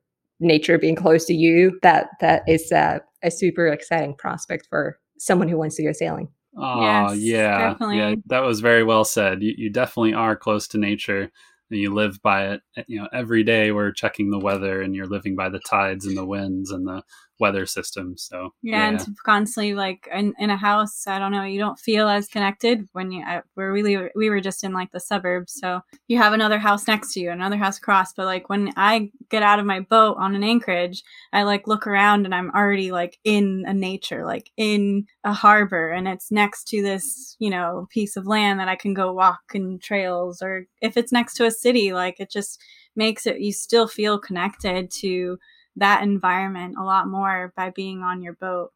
[0.41, 1.79] nature being close to you.
[1.83, 6.29] That that is uh, a super exciting prospect for someone who wants to go sailing.
[6.57, 7.59] Oh, Yes, yeah.
[7.71, 7.97] definitely.
[7.99, 9.43] Yeah, that was very well said.
[9.43, 11.31] You, you definitely are close to nature
[11.71, 12.63] and you live by it.
[12.77, 16.07] Eh, you know, every day we're checking the weather and you're living by the tides
[16.07, 17.03] and the winds and the
[17.41, 18.17] weather system.
[18.17, 21.79] So, yeah, and to constantly like in, in a house i don't know you don't
[21.79, 25.01] feel as connected when you I, where we live, we were just in like the
[25.01, 28.73] suburbs so you have another house next to you another house across but like when
[28.77, 32.51] i get out of my boat on an anchorage i like look around and i'm
[32.51, 37.51] already like in a nature like in a harbor and it's next to this you
[37.51, 41.35] know piece of land that i can go walk in trails or if it's next
[41.35, 42.61] to a city like it just
[42.97, 45.39] makes it you still feel connected to
[45.81, 48.71] that environment a lot more by being on your boat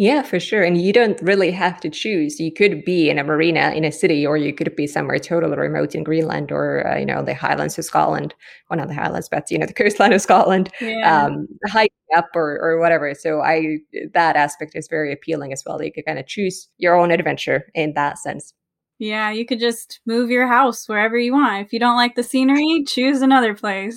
[0.00, 0.62] Yeah, for sure.
[0.62, 2.38] And you don't really have to choose.
[2.38, 5.56] You could be in a marina in a city, or you could be somewhere totally
[5.56, 8.32] remote in Greenland or, uh, you know, the highlands of Scotland.
[8.70, 12.28] Well, not the highlands, but, you know, the coastline of Scotland, yeah um, hiking up
[12.36, 13.12] or, or whatever.
[13.14, 13.78] So I,
[14.14, 15.82] that aspect is very appealing as well.
[15.82, 18.54] You could kind of choose your own adventure in that sense.
[19.00, 21.64] Yeah, you could just move your house wherever you want.
[21.64, 23.96] If you don't like the scenery, choose another place.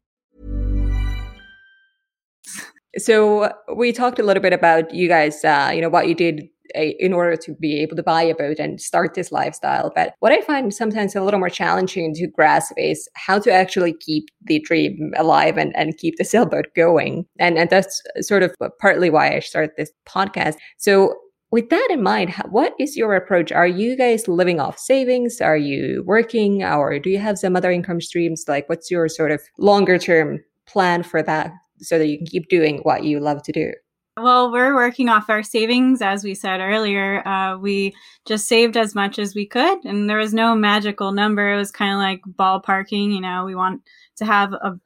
[2.97, 6.49] So we talked a little bit about you guys, uh, you know, what you did
[6.75, 9.91] uh, in order to be able to buy a boat and start this lifestyle.
[9.95, 13.93] But what I find sometimes a little more challenging to grasp is how to actually
[13.93, 17.25] keep the dream alive and, and keep the sailboat going.
[17.39, 20.55] And, and that's sort of partly why I started this podcast.
[20.77, 21.15] So
[21.51, 23.51] with that in mind, what is your approach?
[23.51, 25.41] Are you guys living off savings?
[25.41, 28.45] Are you working or do you have some other income streams?
[28.47, 32.47] Like what's your sort of longer term plan for that so that you can keep
[32.49, 33.71] doing what you love to do?
[34.17, 37.25] Well, we're working off our savings, as we said earlier.
[37.25, 37.93] Uh, we
[38.27, 41.53] just saved as much as we could, and there was no magical number.
[41.53, 43.13] It was kind of like ballparking.
[43.13, 43.81] You know, we want
[44.17, 44.77] to have a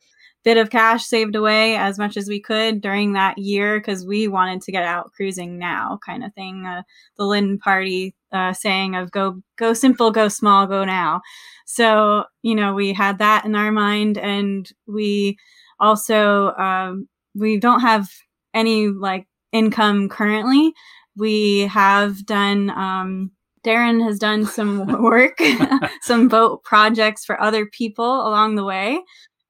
[0.44, 4.28] bit of cash saved away as much as we could during that year because we
[4.28, 6.64] wanted to get out cruising now, kind of thing.
[6.68, 6.84] Uh,
[7.18, 11.22] the Lin Pardey uh, saying of "Go, go simple, go small, go now."
[11.66, 15.38] So you know, we had that in our mind, and we
[15.80, 18.10] also um, we don't have
[18.54, 20.74] any like income currently.
[21.18, 23.32] We have done, um,
[23.66, 25.40] Darren has done some work,
[26.02, 29.00] some boat projects for other people along the way.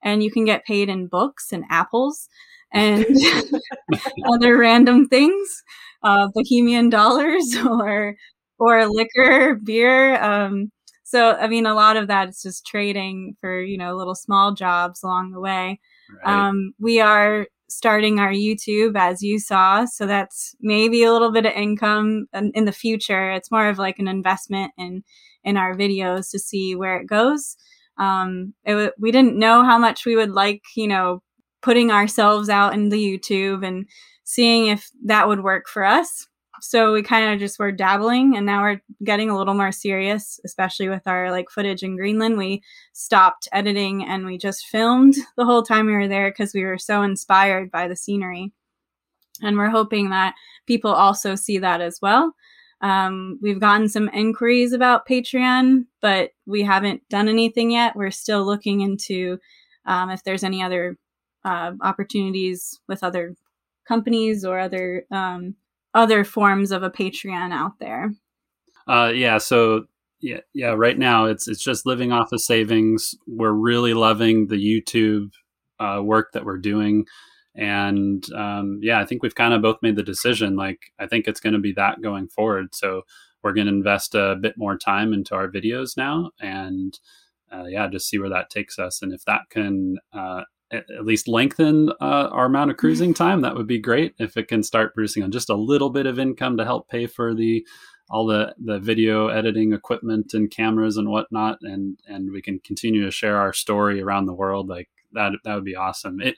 [0.03, 2.27] And you can get paid in books and apples
[2.71, 3.05] and
[4.27, 5.63] other random things,
[6.03, 8.15] uh, Bahamian dollars or,
[8.59, 10.21] or liquor, beer.
[10.21, 10.71] Um,
[11.03, 14.53] so, I mean, a lot of that is just trading for, you know, little small
[14.53, 15.79] jobs along the way.
[16.23, 16.47] Right.
[16.47, 19.85] Um, we are starting our YouTube, as you saw.
[19.85, 23.31] So that's maybe a little bit of income in, the future.
[23.31, 25.03] It's more of like an investment in
[25.43, 27.55] in our videos to see where it goes.
[27.97, 31.21] Um, it, we didn't know how much we would like, you know,
[31.61, 33.87] putting ourselves out in the YouTube and
[34.23, 36.27] seeing if that would work for us
[36.61, 40.39] so we kind of just were dabbling and now we're getting a little more serious
[40.45, 42.37] especially with our like footage in greenland.
[42.37, 42.63] We
[42.93, 46.77] stopped editing and we just filmed the whole time we were there because we were
[46.77, 48.51] so inspired by the scenery.
[49.41, 52.33] And we're hoping that people also see that as well.
[52.81, 57.95] Um, we've gotten some inquiries about patreon but we haven't done anything yet.
[57.95, 59.39] We're still looking into
[59.85, 60.97] um, if there's any other
[61.43, 63.35] uh, opportunities with other
[63.87, 65.55] companies or other um,
[65.95, 68.11] other forms of a Patreon out there?
[68.87, 69.39] Uh, yeah.
[69.39, 69.85] So
[70.21, 70.75] yeah, yeah.
[70.77, 73.15] Right now, it's it's just living off of savings.
[73.27, 75.31] We're really loving the YouTube
[75.79, 77.05] uh, work that we're doing,
[77.55, 80.55] and um, yeah, I think we've kind of both made the decision.
[80.55, 82.75] Like, I think it's going to be that going forward.
[82.75, 83.01] So
[83.43, 86.97] we're going to invest a bit more time into our videos now, and
[87.51, 89.01] uh, yeah, just see where that takes us.
[89.01, 93.55] And if that can uh, at least lengthen uh, our amount of cruising time, that
[93.55, 94.15] would be great.
[94.17, 97.07] If it can start producing on just a little bit of income to help pay
[97.07, 97.65] for the
[98.09, 103.03] all the the video editing equipment and cameras and whatnot, and and we can continue
[103.03, 106.21] to share our story around the world, like that that would be awesome.
[106.21, 106.35] It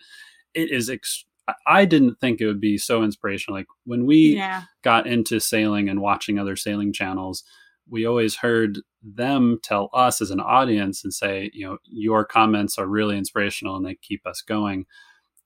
[0.53, 0.89] it is.
[0.89, 1.25] Ex-
[1.65, 3.57] I didn't think it would be so inspirational.
[3.57, 4.63] Like when we yeah.
[4.81, 7.43] got into sailing and watching other sailing channels,
[7.89, 12.77] we always heard them tell us as an audience and say, you know, your comments
[12.77, 14.85] are really inspirational and they keep us going.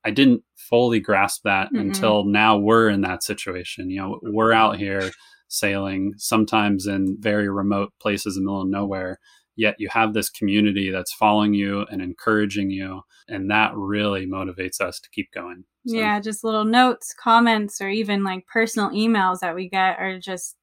[0.04, 1.78] I didn't fully grasp that mm-hmm.
[1.78, 3.90] until now we're in that situation.
[3.90, 5.10] You know, we're out here
[5.48, 9.18] sailing, sometimes in very remote places in the middle of nowhere,
[9.54, 13.02] yet you have this community that's following you and encouraging you.
[13.28, 15.64] And that really motivates us to keep going.
[15.86, 15.96] So.
[15.96, 20.56] Yeah, just little notes, comments, or even like personal emails that we get are just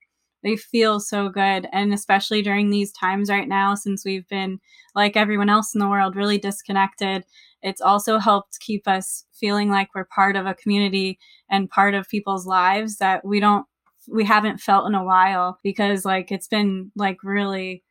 [0.44, 1.68] they feel so good.
[1.72, 4.60] And especially during these times right now, since we've been,
[4.96, 7.26] like everyone else in the world, really disconnected,
[7.62, 12.08] it's also helped keep us feeling like we're part of a community and part of
[12.08, 13.66] people's lives that we don't,
[14.08, 17.84] we haven't felt in a while because like it's been like really,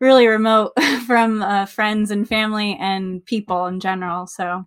[0.00, 0.72] really remote
[1.06, 4.26] from uh, friends and family and people in general.
[4.26, 4.66] So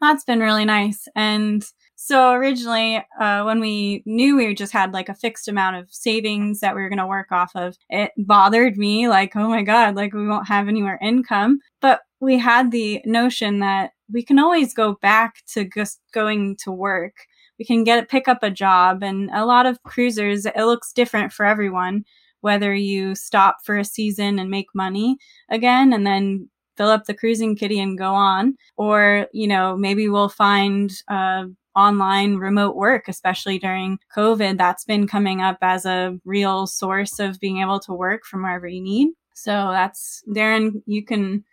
[0.00, 1.08] that's been really nice.
[1.14, 1.64] And
[2.04, 6.58] so originally, uh, when we knew we just had like a fixed amount of savings
[6.58, 9.94] that we were going to work off of, it bothered me like, oh my God,
[9.94, 11.60] like we won't have any more income.
[11.80, 16.72] But we had the notion that we can always go back to just going to
[16.72, 17.14] work.
[17.60, 21.32] We can get pick up a job, and a lot of cruisers, it looks different
[21.32, 22.02] for everyone.
[22.40, 27.14] Whether you stop for a season and make money again, and then fill up the
[27.14, 28.56] cruising kitty and go on.
[28.76, 31.44] Or, you know, maybe we'll find, uh,
[31.74, 34.58] online remote work, especially during COVID.
[34.58, 38.66] That's been coming up as a real source of being able to work from wherever
[38.66, 39.08] you need.
[39.34, 41.44] So that's Darren, you can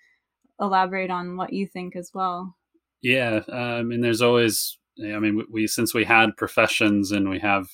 [0.60, 2.56] elaborate on what you think as well.
[3.02, 3.42] Yeah.
[3.52, 7.70] I mean, there's always, I mean, we, we since we had professions and we have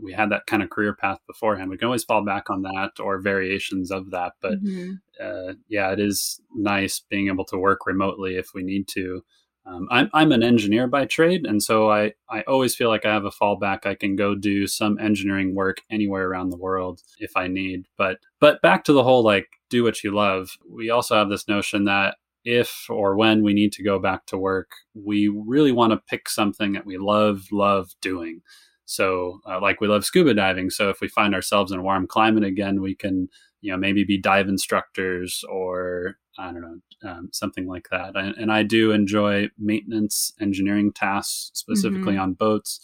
[0.00, 1.70] we had that kind of career path beforehand.
[1.70, 4.34] We can always fall back on that or variations of that.
[4.40, 4.92] But mm-hmm.
[5.20, 9.24] uh, yeah, it is nice being able to work remotely if we need to.
[9.66, 13.12] Um, I'm, I'm an engineer by trade, and so I, I always feel like I
[13.12, 13.84] have a fallback.
[13.84, 17.86] I can go do some engineering work anywhere around the world if I need.
[17.98, 20.50] But but back to the whole like do what you love.
[20.70, 24.38] We also have this notion that if or when we need to go back to
[24.38, 28.42] work, we really want to pick something that we love love doing.
[28.84, 30.70] So, uh, like we love scuba diving.
[30.70, 33.28] So, if we find ourselves in a warm climate again, we can,
[33.60, 38.16] you know, maybe be dive instructors or I don't know, um, something like that.
[38.16, 42.22] And, and, I do enjoy maintenance engineering tasks, specifically mm-hmm.
[42.22, 42.80] on boats.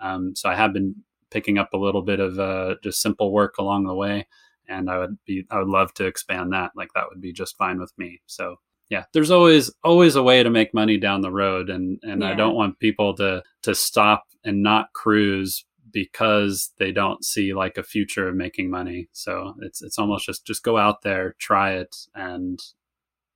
[0.00, 0.94] Um, so, I have been
[1.30, 4.26] picking up a little bit of uh, just simple work along the way,
[4.68, 6.72] and I would be, I would love to expand that.
[6.76, 8.20] Like that would be just fine with me.
[8.26, 8.56] So,
[8.88, 12.30] yeah there's always always a way to make money down the road and and yeah.
[12.30, 17.78] i don't want people to to stop and not cruise because they don't see like
[17.78, 21.72] a future of making money so it's it's almost just just go out there try
[21.72, 22.60] it and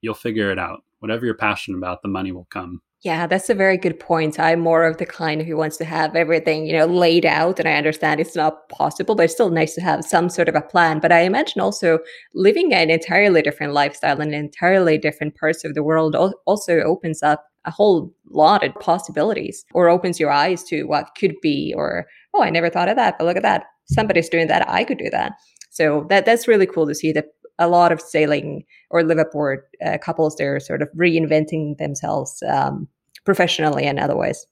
[0.01, 3.55] you'll figure it out whatever you're passionate about the money will come yeah, that's a
[3.55, 4.39] very good point.
[4.39, 7.59] I'm more of the kind who wants to have everything, you know, laid out.
[7.59, 10.53] And I understand it's not possible, but it's still nice to have some sort of
[10.53, 10.99] a plan.
[10.99, 11.97] But I imagine also
[12.35, 17.43] living an entirely different lifestyle in entirely different parts of the world also opens up
[17.65, 22.43] a whole lot of possibilities or opens your eyes to what could be or, oh,
[22.43, 23.65] I never thought of that, but look at that.
[23.85, 24.69] Somebody's doing that.
[24.69, 25.33] I could do that.
[25.71, 27.29] So that that's really cool to see that
[27.61, 32.87] a lot of sailing or live aboard uh, couples they're sort of reinventing themselves um,
[33.25, 34.45] professionally and otherwise.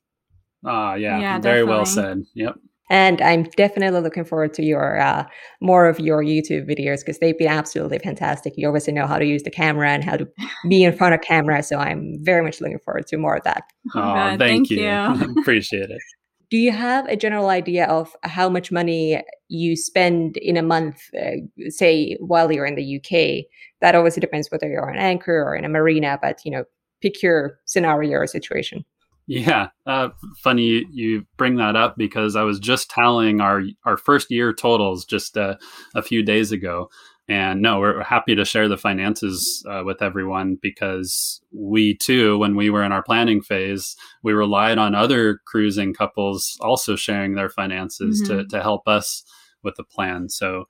[0.66, 1.70] Ah, uh, yeah, yeah, very definitely.
[1.70, 2.24] well said.
[2.36, 2.55] Yep.
[2.91, 5.24] And I'm definitely looking forward to your uh,
[5.62, 8.53] more of your YouTube videos because they've been absolutely fantastic.
[8.57, 10.28] You obviously know how to use the camera and how to
[10.68, 13.64] be in front of camera, so I'm very much looking forward to more of that.
[13.95, 14.82] Oh, oh thank, thank, you.
[14.82, 15.36] you.
[15.39, 16.01] Appreciate it.
[16.50, 21.02] Do you have a general idea of how much money you spend in a month,
[21.20, 23.45] uh, say, while you're in the UK?
[23.82, 26.64] That obviously depends whether you're on anchor or in a marina, but you know,
[27.02, 28.84] pick your scenario or situation.
[29.28, 34.32] Yeah, uh, funny you bring that up because I was just tallying our our first
[34.32, 35.56] year totals just uh,
[35.93, 36.89] a few days ago,
[37.30, 42.55] and no, we're happy to share the finances uh, with everyone because we too, when
[42.55, 47.49] we were in our planning phase, we relied on other cruising couples also sharing their
[47.49, 48.39] finances mm-hmm.
[48.39, 49.23] to to help us
[49.63, 50.30] with the plan.
[50.30, 50.65] So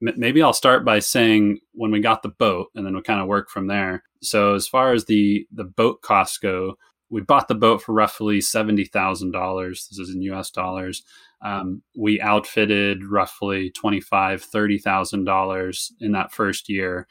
[0.00, 3.28] maybe I'll start by saying when we got the boat, and then we'll kind of
[3.28, 4.02] work from there.
[4.20, 6.74] So as far as the the boat costs go,
[7.08, 9.86] we bought the boat for roughly seventy thousand dollars.
[9.88, 10.50] This is in U.S.
[10.50, 11.04] dollars.
[11.44, 17.06] Um, we outfitted roughly twenty five, thirty thousand dollars in that first year.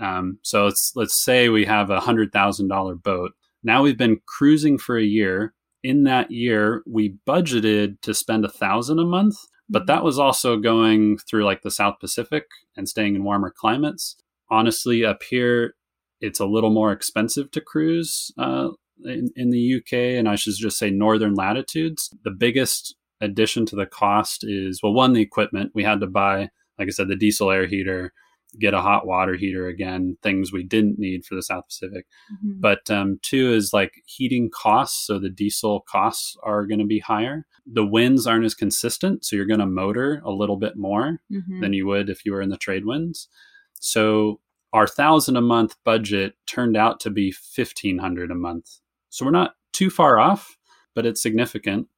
[0.00, 3.32] Um, so let's let's say we have a hundred thousand dollar boat.
[3.62, 5.54] Now we've been cruising for a year.
[5.82, 9.34] In that year, we budgeted to spend a thousand a month,
[9.68, 12.44] but that was also going through like the South Pacific
[12.76, 14.16] and staying in warmer climates.
[14.48, 15.74] Honestly, up here,
[16.20, 18.68] it's a little more expensive to cruise uh,
[19.04, 22.10] in, in the UK, and I should just say northern latitudes.
[22.22, 25.72] The biggest addition to the cost is well, one, the equipment.
[25.74, 28.12] We had to buy, like I said, the diesel air heater,
[28.58, 32.06] get a hot water heater again, things we didn't need for the South Pacific.
[32.32, 32.60] Mm-hmm.
[32.60, 35.06] But um, two is like heating costs.
[35.06, 37.46] So the diesel costs are going to be higher.
[37.64, 39.24] The winds aren't as consistent.
[39.24, 41.60] So you're going to motor a little bit more mm-hmm.
[41.60, 43.28] than you would if you were in the trade winds.
[43.80, 44.40] So
[44.72, 48.78] our thousand a month budget turned out to be 1500 a month.
[49.10, 50.56] So we're not too far off,
[50.94, 51.88] but it's significant.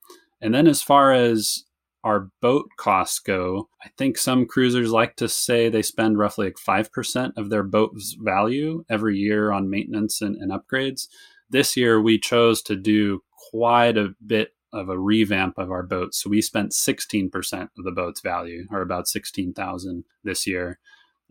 [0.44, 1.64] And then as far as
[2.04, 6.56] our boat costs go, I think some cruisers like to say they spend roughly like
[6.56, 11.08] 5% of their boat's value every year on maintenance and, and upgrades.
[11.48, 16.14] This year, we chose to do quite a bit of a revamp of our boat.
[16.14, 20.78] So we spent 16% of the boat's value, or about 16,000 this year.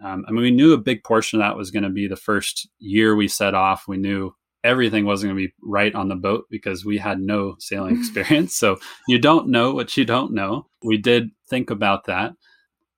[0.04, 2.16] Um, I mean, we knew a big portion of that was going to be the
[2.16, 3.88] first year we set off.
[3.88, 4.34] We knew
[4.64, 8.56] everything wasn't going to be right on the boat because we had no sailing experience.
[8.56, 10.68] so you don't know what you don't know.
[10.84, 12.34] We did think about that.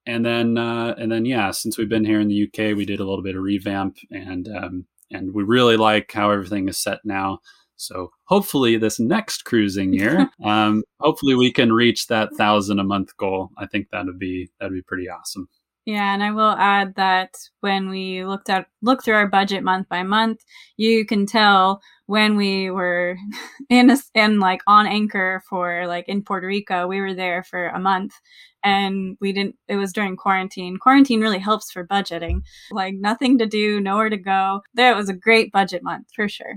[0.08, 3.00] And then, uh, and then, yeah, since we've been here in the UK, we did
[3.00, 7.00] a little bit of revamp and, um, and we really like how everything is set
[7.04, 7.40] now.
[7.76, 13.18] So hopefully this next cruising year, um, hopefully we can reach that thousand a month
[13.18, 13.50] goal.
[13.58, 15.50] I think that'd be, that'd be pretty awesome.
[15.86, 17.30] Yeah, and I will add that
[17.60, 20.40] when we looked at look through our budget month by month,
[20.78, 23.18] you can tell when we were
[23.70, 27.68] in a, in like on anchor for like in Puerto Rico, we were there for
[27.68, 28.14] a month
[28.64, 30.78] and we didn't it was during quarantine.
[30.78, 32.42] Quarantine really helps for budgeting.
[32.72, 34.62] Like nothing to do, nowhere to go.
[34.74, 36.56] There was a great budget month for sure.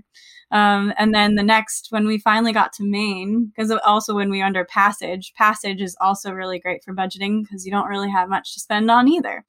[0.51, 4.41] Um, and then the next, when we finally got to Maine, because also when we
[4.41, 8.55] under Passage, Passage is also really great for budgeting because you don't really have much
[8.55, 9.45] to spend on either.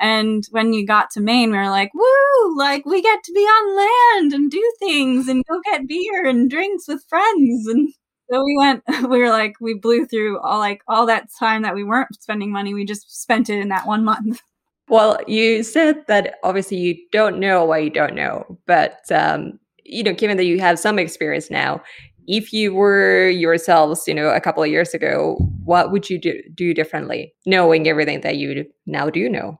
[0.00, 3.40] And when you got to Maine, we were like, woo, like we get to be
[3.40, 7.66] on land and do things and go get beer and drinks with friends.
[7.66, 7.92] And
[8.30, 11.74] so we went, we were like, we blew through all like all that time that
[11.74, 12.74] we weren't spending money.
[12.74, 14.40] We just spent it in that one month.
[14.90, 20.02] Well, you said that obviously you don't know why you don't know, but um, you
[20.02, 21.82] know, given that you have some experience now,
[22.26, 26.40] if you were yourselves, you know, a couple of years ago, what would you do,
[26.54, 29.58] do differently, knowing everything that you now do know?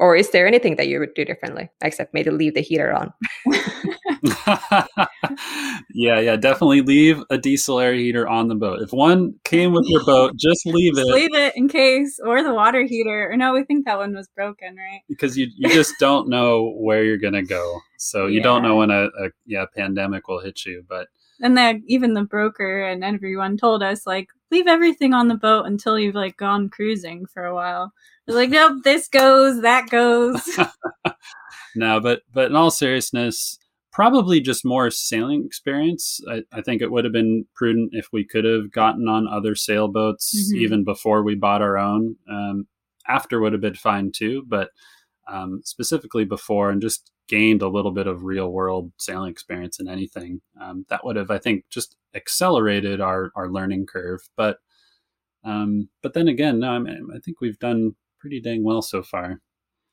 [0.00, 3.12] Or is there anything that you would do differently, except maybe leave the heater on?
[5.94, 8.80] yeah, yeah, definitely leave a diesel air heater on the boat.
[8.82, 11.06] If one came with your boat, just leave it.
[11.06, 13.30] Leave it in case, or the water heater.
[13.30, 15.00] Or no, we think that one was broken, right?
[15.08, 18.42] Because you you just don't know where you're gonna go, so you yeah.
[18.42, 20.84] don't know when a, a yeah pandemic will hit you.
[20.88, 21.08] But
[21.40, 25.66] and then even the broker and everyone told us like leave everything on the boat
[25.66, 27.92] until you've like gone cruising for a while.
[28.26, 30.42] It's like nope, this goes, that goes.
[31.76, 33.58] no, but but in all seriousness
[33.98, 36.20] probably just more sailing experience.
[36.30, 39.56] I, I, think it would have been prudent if we could have gotten on other
[39.56, 40.58] sailboats mm-hmm.
[40.58, 42.14] even before we bought our own.
[42.30, 42.68] Um,
[43.08, 44.70] after would have been fine too, but
[45.26, 49.88] um, specifically before and just gained a little bit of real world sailing experience in
[49.88, 50.40] anything.
[50.60, 54.20] Um, that would have, I think, just accelerated our, our learning curve.
[54.36, 54.58] But
[55.42, 59.02] um, but then again, no, I, mean, I think we've done pretty dang well so
[59.02, 59.40] far.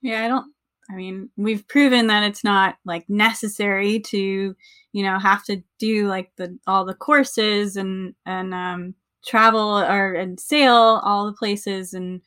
[0.03, 0.54] Yeah, I don't
[0.89, 4.55] I mean, we've proven that it's not like necessary to,
[4.93, 10.13] you know, have to do like the all the courses and and um, travel or
[10.13, 11.93] and sail all the places.
[11.93, 12.21] And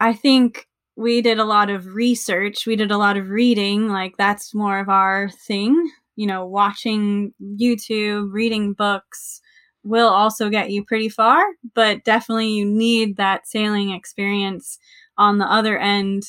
[0.00, 2.66] I think we did a lot of research.
[2.66, 3.88] We did a lot of reading.
[3.88, 5.90] Like that's more of our thing.
[6.16, 9.40] You know, watching YouTube, reading books
[9.84, 11.44] will also get you pretty far,
[11.74, 14.78] but definitely you need that sailing experience
[15.18, 16.24] on the other end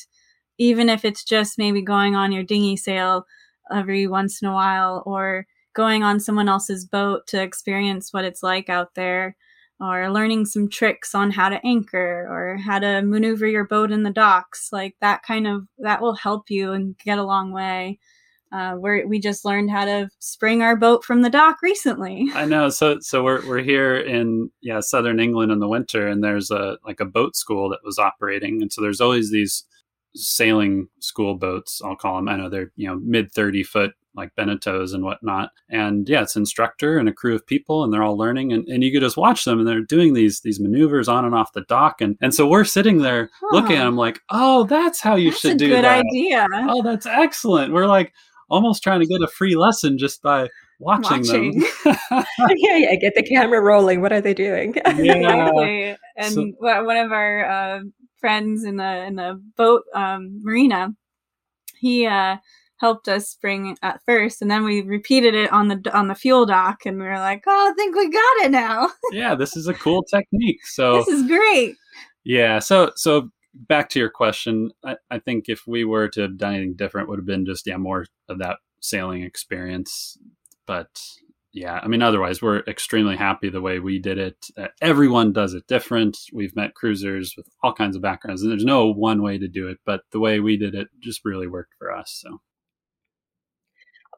[0.58, 3.26] even if it's just maybe going on your dinghy sail
[3.72, 8.42] every once in a while or going on someone else's boat to experience what it's
[8.42, 9.36] like out there
[9.78, 14.02] or learning some tricks on how to anchor or how to maneuver your boat in
[14.02, 17.98] the docks like that kind of that will help you and get a long way
[18.52, 22.28] uh, where we just learned how to spring our boat from the dock recently.
[22.34, 22.68] I know.
[22.68, 26.78] So so we're we're here in yeah southern England in the winter, and there's a
[26.84, 29.64] like a boat school that was operating, and so there's always these
[30.16, 32.28] sailing school boats, I'll call them.
[32.28, 35.50] I know they're, you know, mid 30 foot like Beneteaus and whatnot.
[35.68, 38.82] And yeah, it's instructor and a crew of people and they're all learning and, and
[38.82, 41.62] you could just watch them and they're doing these these maneuvers on and off the
[41.62, 42.00] dock.
[42.00, 43.48] And and so we're sitting there huh.
[43.52, 46.04] looking at them like, oh, that's how you that's should do good that.
[46.06, 46.46] idea.
[46.52, 47.72] Oh, that's excellent.
[47.72, 48.12] We're like
[48.48, 50.48] almost trying to get a free lesson just by
[50.78, 51.60] watching, watching.
[51.60, 51.66] them.
[52.56, 54.00] yeah, yeah, get the camera rolling.
[54.00, 54.74] What are they doing?
[54.96, 55.14] Yeah.
[55.14, 55.96] exactly.
[56.16, 57.80] And so, one of our uh,
[58.18, 60.94] friends in the in the boat um, marina,
[61.78, 62.36] he uh,
[62.78, 66.46] helped us bring at first, and then we repeated it on the on the fuel
[66.46, 69.66] dock, and we were like, "Oh, I think we got it now." yeah, this is
[69.66, 70.64] a cool technique.
[70.66, 71.76] So this is great.
[72.24, 72.58] Yeah.
[72.58, 76.54] So so back to your question, I, I think if we were to have done
[76.54, 80.18] anything different, would have been just yeah more of that sailing experience.
[80.66, 81.00] But
[81.56, 84.36] yeah, I mean, otherwise, we're extremely happy the way we did it.
[84.58, 86.18] Uh, everyone does it different.
[86.30, 89.66] We've met cruisers with all kinds of backgrounds, and there's no one way to do
[89.66, 92.20] it, but the way we did it just really worked for us.
[92.22, 92.42] So,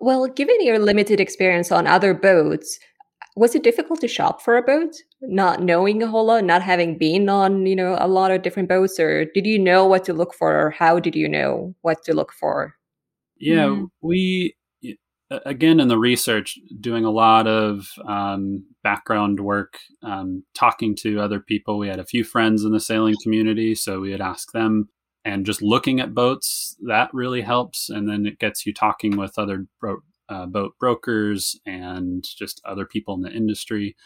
[0.00, 2.80] well, given your limited experience on other boats,
[3.36, 6.98] was it difficult to shop for a boat, not knowing a whole lot, not having
[6.98, 10.12] been on, you know, a lot of different boats, or did you know what to
[10.12, 12.74] look for, or how did you know what to look for?
[13.38, 13.86] Yeah, mm.
[14.00, 14.56] we
[15.30, 21.40] again in the research doing a lot of um, background work um, talking to other
[21.40, 21.78] people.
[21.78, 24.88] We had a few friends in the sailing community so we had asked them
[25.24, 27.90] and just looking at boats that really helps.
[27.90, 32.86] And then it gets you talking with other bro- uh, boat brokers and just other
[32.86, 33.96] people in the industry.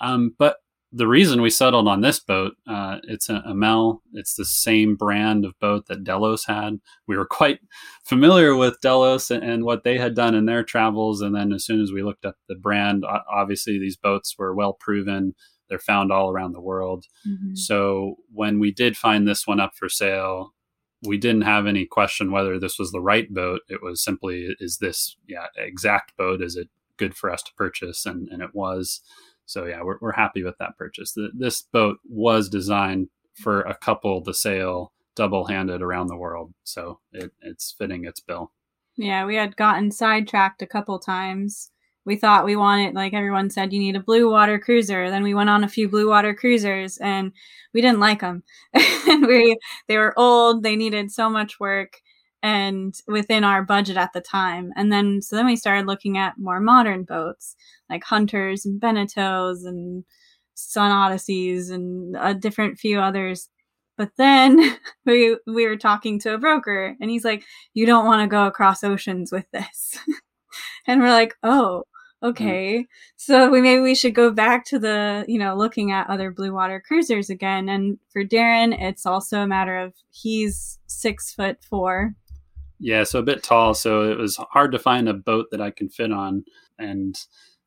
[0.00, 0.56] Um, but
[0.96, 4.02] the reason we settled on this boat, uh, it's a Amel.
[4.14, 6.80] It's the same brand of boat that Delos had.
[7.06, 7.60] We were quite
[8.04, 11.20] familiar with Delos and, and, what they had done in their travels.
[11.20, 14.72] And then as soon as we looked up the brand, obviously these boats were well
[14.72, 15.34] proven.
[15.68, 17.04] They're found all around the world.
[17.28, 17.56] Mm-hmm.
[17.56, 20.54] So when we did find this one up for sale,
[21.02, 23.60] we didn't have any question whether this was the right boat.
[23.68, 26.40] It was simply, is this yeah exact boat?
[26.40, 28.06] Is it good for us to purchase?
[28.06, 29.02] And and it was.
[29.46, 31.12] So yeah, we're we're happy with that purchase.
[31.12, 36.52] The, this boat was designed for a couple to sail double handed around the world,
[36.62, 38.52] so it, it's fitting its bill.
[38.96, 41.70] Yeah, we had gotten sidetracked a couple times.
[42.04, 45.10] We thought we wanted, like everyone said, you need a blue water cruiser.
[45.10, 47.32] Then we went on a few blue water cruisers, and
[47.74, 48.42] we didn't like them.
[48.74, 50.62] and we they were old.
[50.62, 52.00] They needed so much work,
[52.42, 54.72] and within our budget at the time.
[54.76, 57.56] And then so then we started looking at more modern boats
[57.90, 60.04] like Hunters and Beneteaus and
[60.54, 63.48] Sun Odysseys and a different few others.
[63.96, 64.76] But then
[65.06, 68.46] we we were talking to a broker and he's like, "You don't want to go
[68.46, 69.98] across oceans with this."
[70.86, 71.84] and we're like, "Oh,
[72.22, 72.86] okay." Mm.
[73.16, 76.52] So we maybe we should go back to the, you know, looking at other blue
[76.52, 77.68] water cruisers again.
[77.68, 82.14] And for Darren, it's also a matter of he's 6 foot 4.
[82.78, 85.70] Yeah, so a bit tall, so it was hard to find a boat that I
[85.70, 86.44] can fit on
[86.78, 87.18] and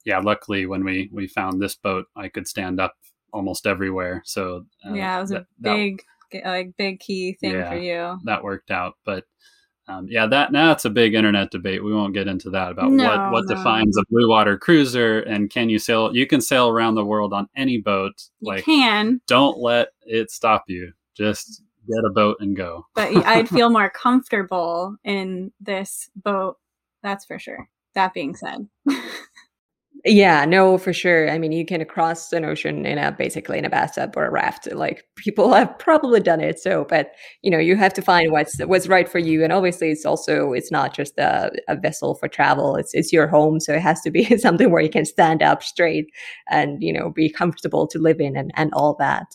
[0.06, 2.96] yeah, luckily when we we found this boat, I could stand up
[3.34, 4.22] almost everywhere.
[4.26, 6.02] So uh, yeah, it was that, a big
[6.32, 8.20] that, like big key thing yeah, for you.
[8.26, 9.26] That worked out, but.
[9.88, 11.84] Um, yeah, that now it's a big internet debate.
[11.84, 13.56] We won't get into that about no, what what no.
[13.56, 16.16] defines a blue water cruiser and can you sail?
[16.16, 18.14] You can sail around the world on any boat.
[18.40, 19.20] You like, can.
[19.26, 20.92] Don't let it stop you.
[21.18, 22.88] Just get a boat and go.
[22.96, 26.58] but I'd feel more comfortable in this boat.
[27.04, 27.70] That's for sure.
[27.96, 28.68] That being said.
[30.06, 31.30] Yeah, no, for sure.
[31.30, 34.32] I mean, you can cross an ocean in a basically in a bathtub or a
[34.32, 34.72] raft.
[34.72, 36.60] Like people have probably done it.
[36.60, 37.12] So, but
[37.42, 39.44] you know, you have to find what's what's right for you.
[39.44, 42.78] And obviously, it's also it's not just a, a vessel for travel.
[42.78, 45.64] It's it's your home, so it has to be something where you can stand up
[45.64, 46.06] straight
[46.50, 49.28] and you know be comfortable to live in and and all that.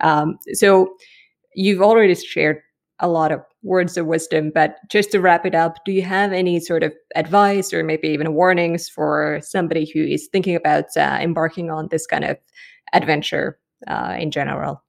[0.00, 0.88] Um, so,
[1.54, 2.62] you've already shared
[3.00, 4.50] a lot of words of wisdom.
[4.54, 8.08] But just to wrap it up, do you have any sort of advice or maybe
[8.08, 12.36] even warnings for somebody who is thinking about uh, embarking on this kind of
[12.92, 14.82] adventure uh, in general?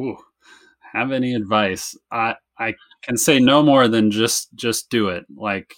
[0.00, 0.16] Ooh,
[0.92, 1.96] have any advice?
[2.10, 5.24] I I can say no more than just just do it.
[5.36, 5.74] Like,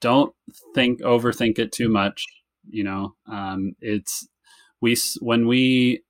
[0.00, 0.34] don't
[0.74, 2.24] think overthink it too much.
[2.68, 4.28] You know, um, it's
[4.80, 6.03] we when we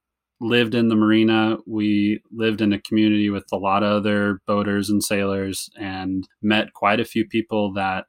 [0.44, 1.56] lived in the marina.
[1.66, 6.74] We lived in a community with a lot of other boaters and sailors and met
[6.74, 8.04] quite a few people that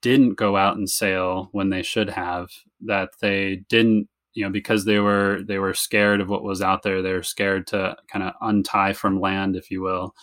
[0.00, 2.48] didn't go out and sail when they should have,
[2.80, 6.82] that they didn't you know because they were they were scared of what was out
[6.82, 10.14] there they were scared to kind of untie from land if you will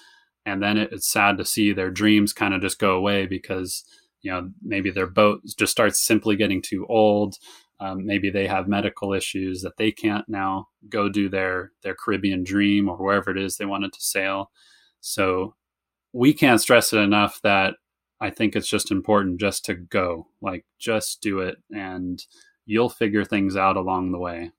[0.46, 3.84] and then it, it's sad to see their dreams kind of just go away because
[4.22, 7.36] you know maybe their boat just starts simply getting too old
[7.80, 12.44] um, maybe they have medical issues that they can't now go do their their Caribbean
[12.44, 14.52] dream or wherever it is they wanted to sail.
[15.02, 15.56] So
[16.14, 17.76] we can't stress it enough that
[18.22, 22.24] I think it's just important just to go, like just do it, and
[22.66, 24.52] you'll figure things out along the way.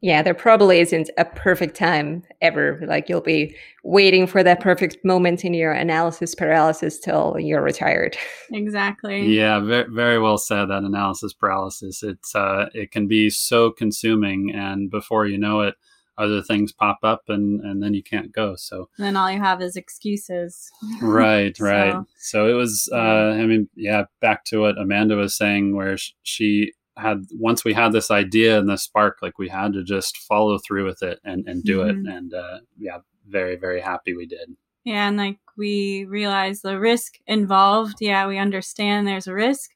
[0.00, 2.80] Yeah, there probably isn't a perfect time ever.
[2.86, 8.16] Like you'll be waiting for that perfect moment in your analysis paralysis till you're retired.
[8.50, 9.26] Exactly.
[9.26, 10.66] Yeah, very, very well said.
[10.66, 12.02] That analysis paralysis.
[12.02, 15.74] It's uh, it can be so consuming, and before you know it,
[16.16, 18.56] other things pop up, and and then you can't go.
[18.56, 20.70] So and then all you have is excuses.
[21.02, 21.96] Right, so, right.
[22.18, 22.88] So it was.
[22.90, 24.04] Uh, I mean, yeah.
[24.20, 28.68] Back to what Amanda was saying, where she had once we had this idea and
[28.68, 32.06] the spark, like we had to just follow through with it and, and do mm-hmm.
[32.06, 32.12] it.
[32.14, 34.50] And uh, yeah, very, very happy we did.
[34.84, 37.96] Yeah, and like we realized the risk involved.
[38.00, 39.70] Yeah, we understand there's a risk,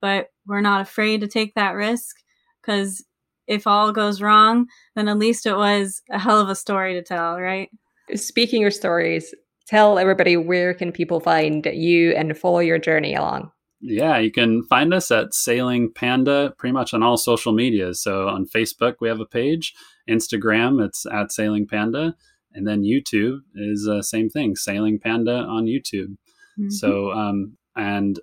[0.00, 2.16] but we're not afraid to take that risk
[2.60, 3.04] because
[3.46, 7.02] if all goes wrong, then at least it was a hell of a story to
[7.02, 7.70] tell, right?
[8.14, 9.34] Speaking of stories,
[9.66, 13.50] tell everybody where can people find you and follow your journey along?
[13.80, 17.94] Yeah, you can find us at Sailing Panda pretty much on all social media.
[17.94, 19.72] So on Facebook, we have a page.
[20.08, 22.14] Instagram, it's at Sailing Panda.
[22.52, 26.16] And then YouTube is the uh, same thing, Sailing Panda on YouTube.
[26.58, 26.70] Mm-hmm.
[26.70, 28.18] So, um, and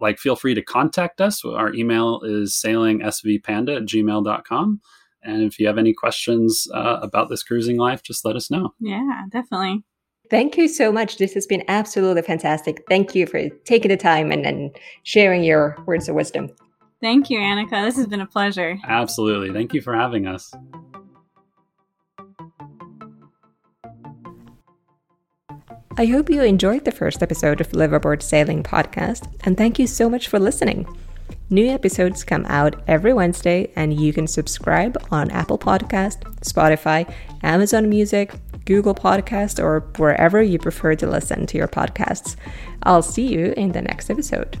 [0.00, 1.44] like, feel free to contact us.
[1.44, 4.80] Our email is sailingsvpanda at gmail.com.
[5.22, 8.70] And if you have any questions uh, about this cruising life, just let us know.
[8.80, 9.84] Yeah, definitely.
[10.30, 11.18] Thank you so much.
[11.18, 12.84] This has been absolutely fantastic.
[12.88, 16.50] Thank you for taking the time and, and sharing your words of wisdom.
[17.00, 17.84] Thank you, Annika.
[17.84, 18.78] This has been a pleasure.
[18.86, 19.52] Absolutely.
[19.52, 20.52] Thank you for having us.
[25.98, 30.10] I hope you enjoyed the first episode of Liveaboard Sailing Podcast, and thank you so
[30.10, 30.86] much for listening.
[31.48, 37.10] New episodes come out every Wednesday, and you can subscribe on Apple Podcast, Spotify,
[37.42, 38.34] Amazon Music,
[38.66, 42.36] Google Podcast, or wherever you prefer to listen to your podcasts.
[42.82, 44.60] I'll see you in the next episode.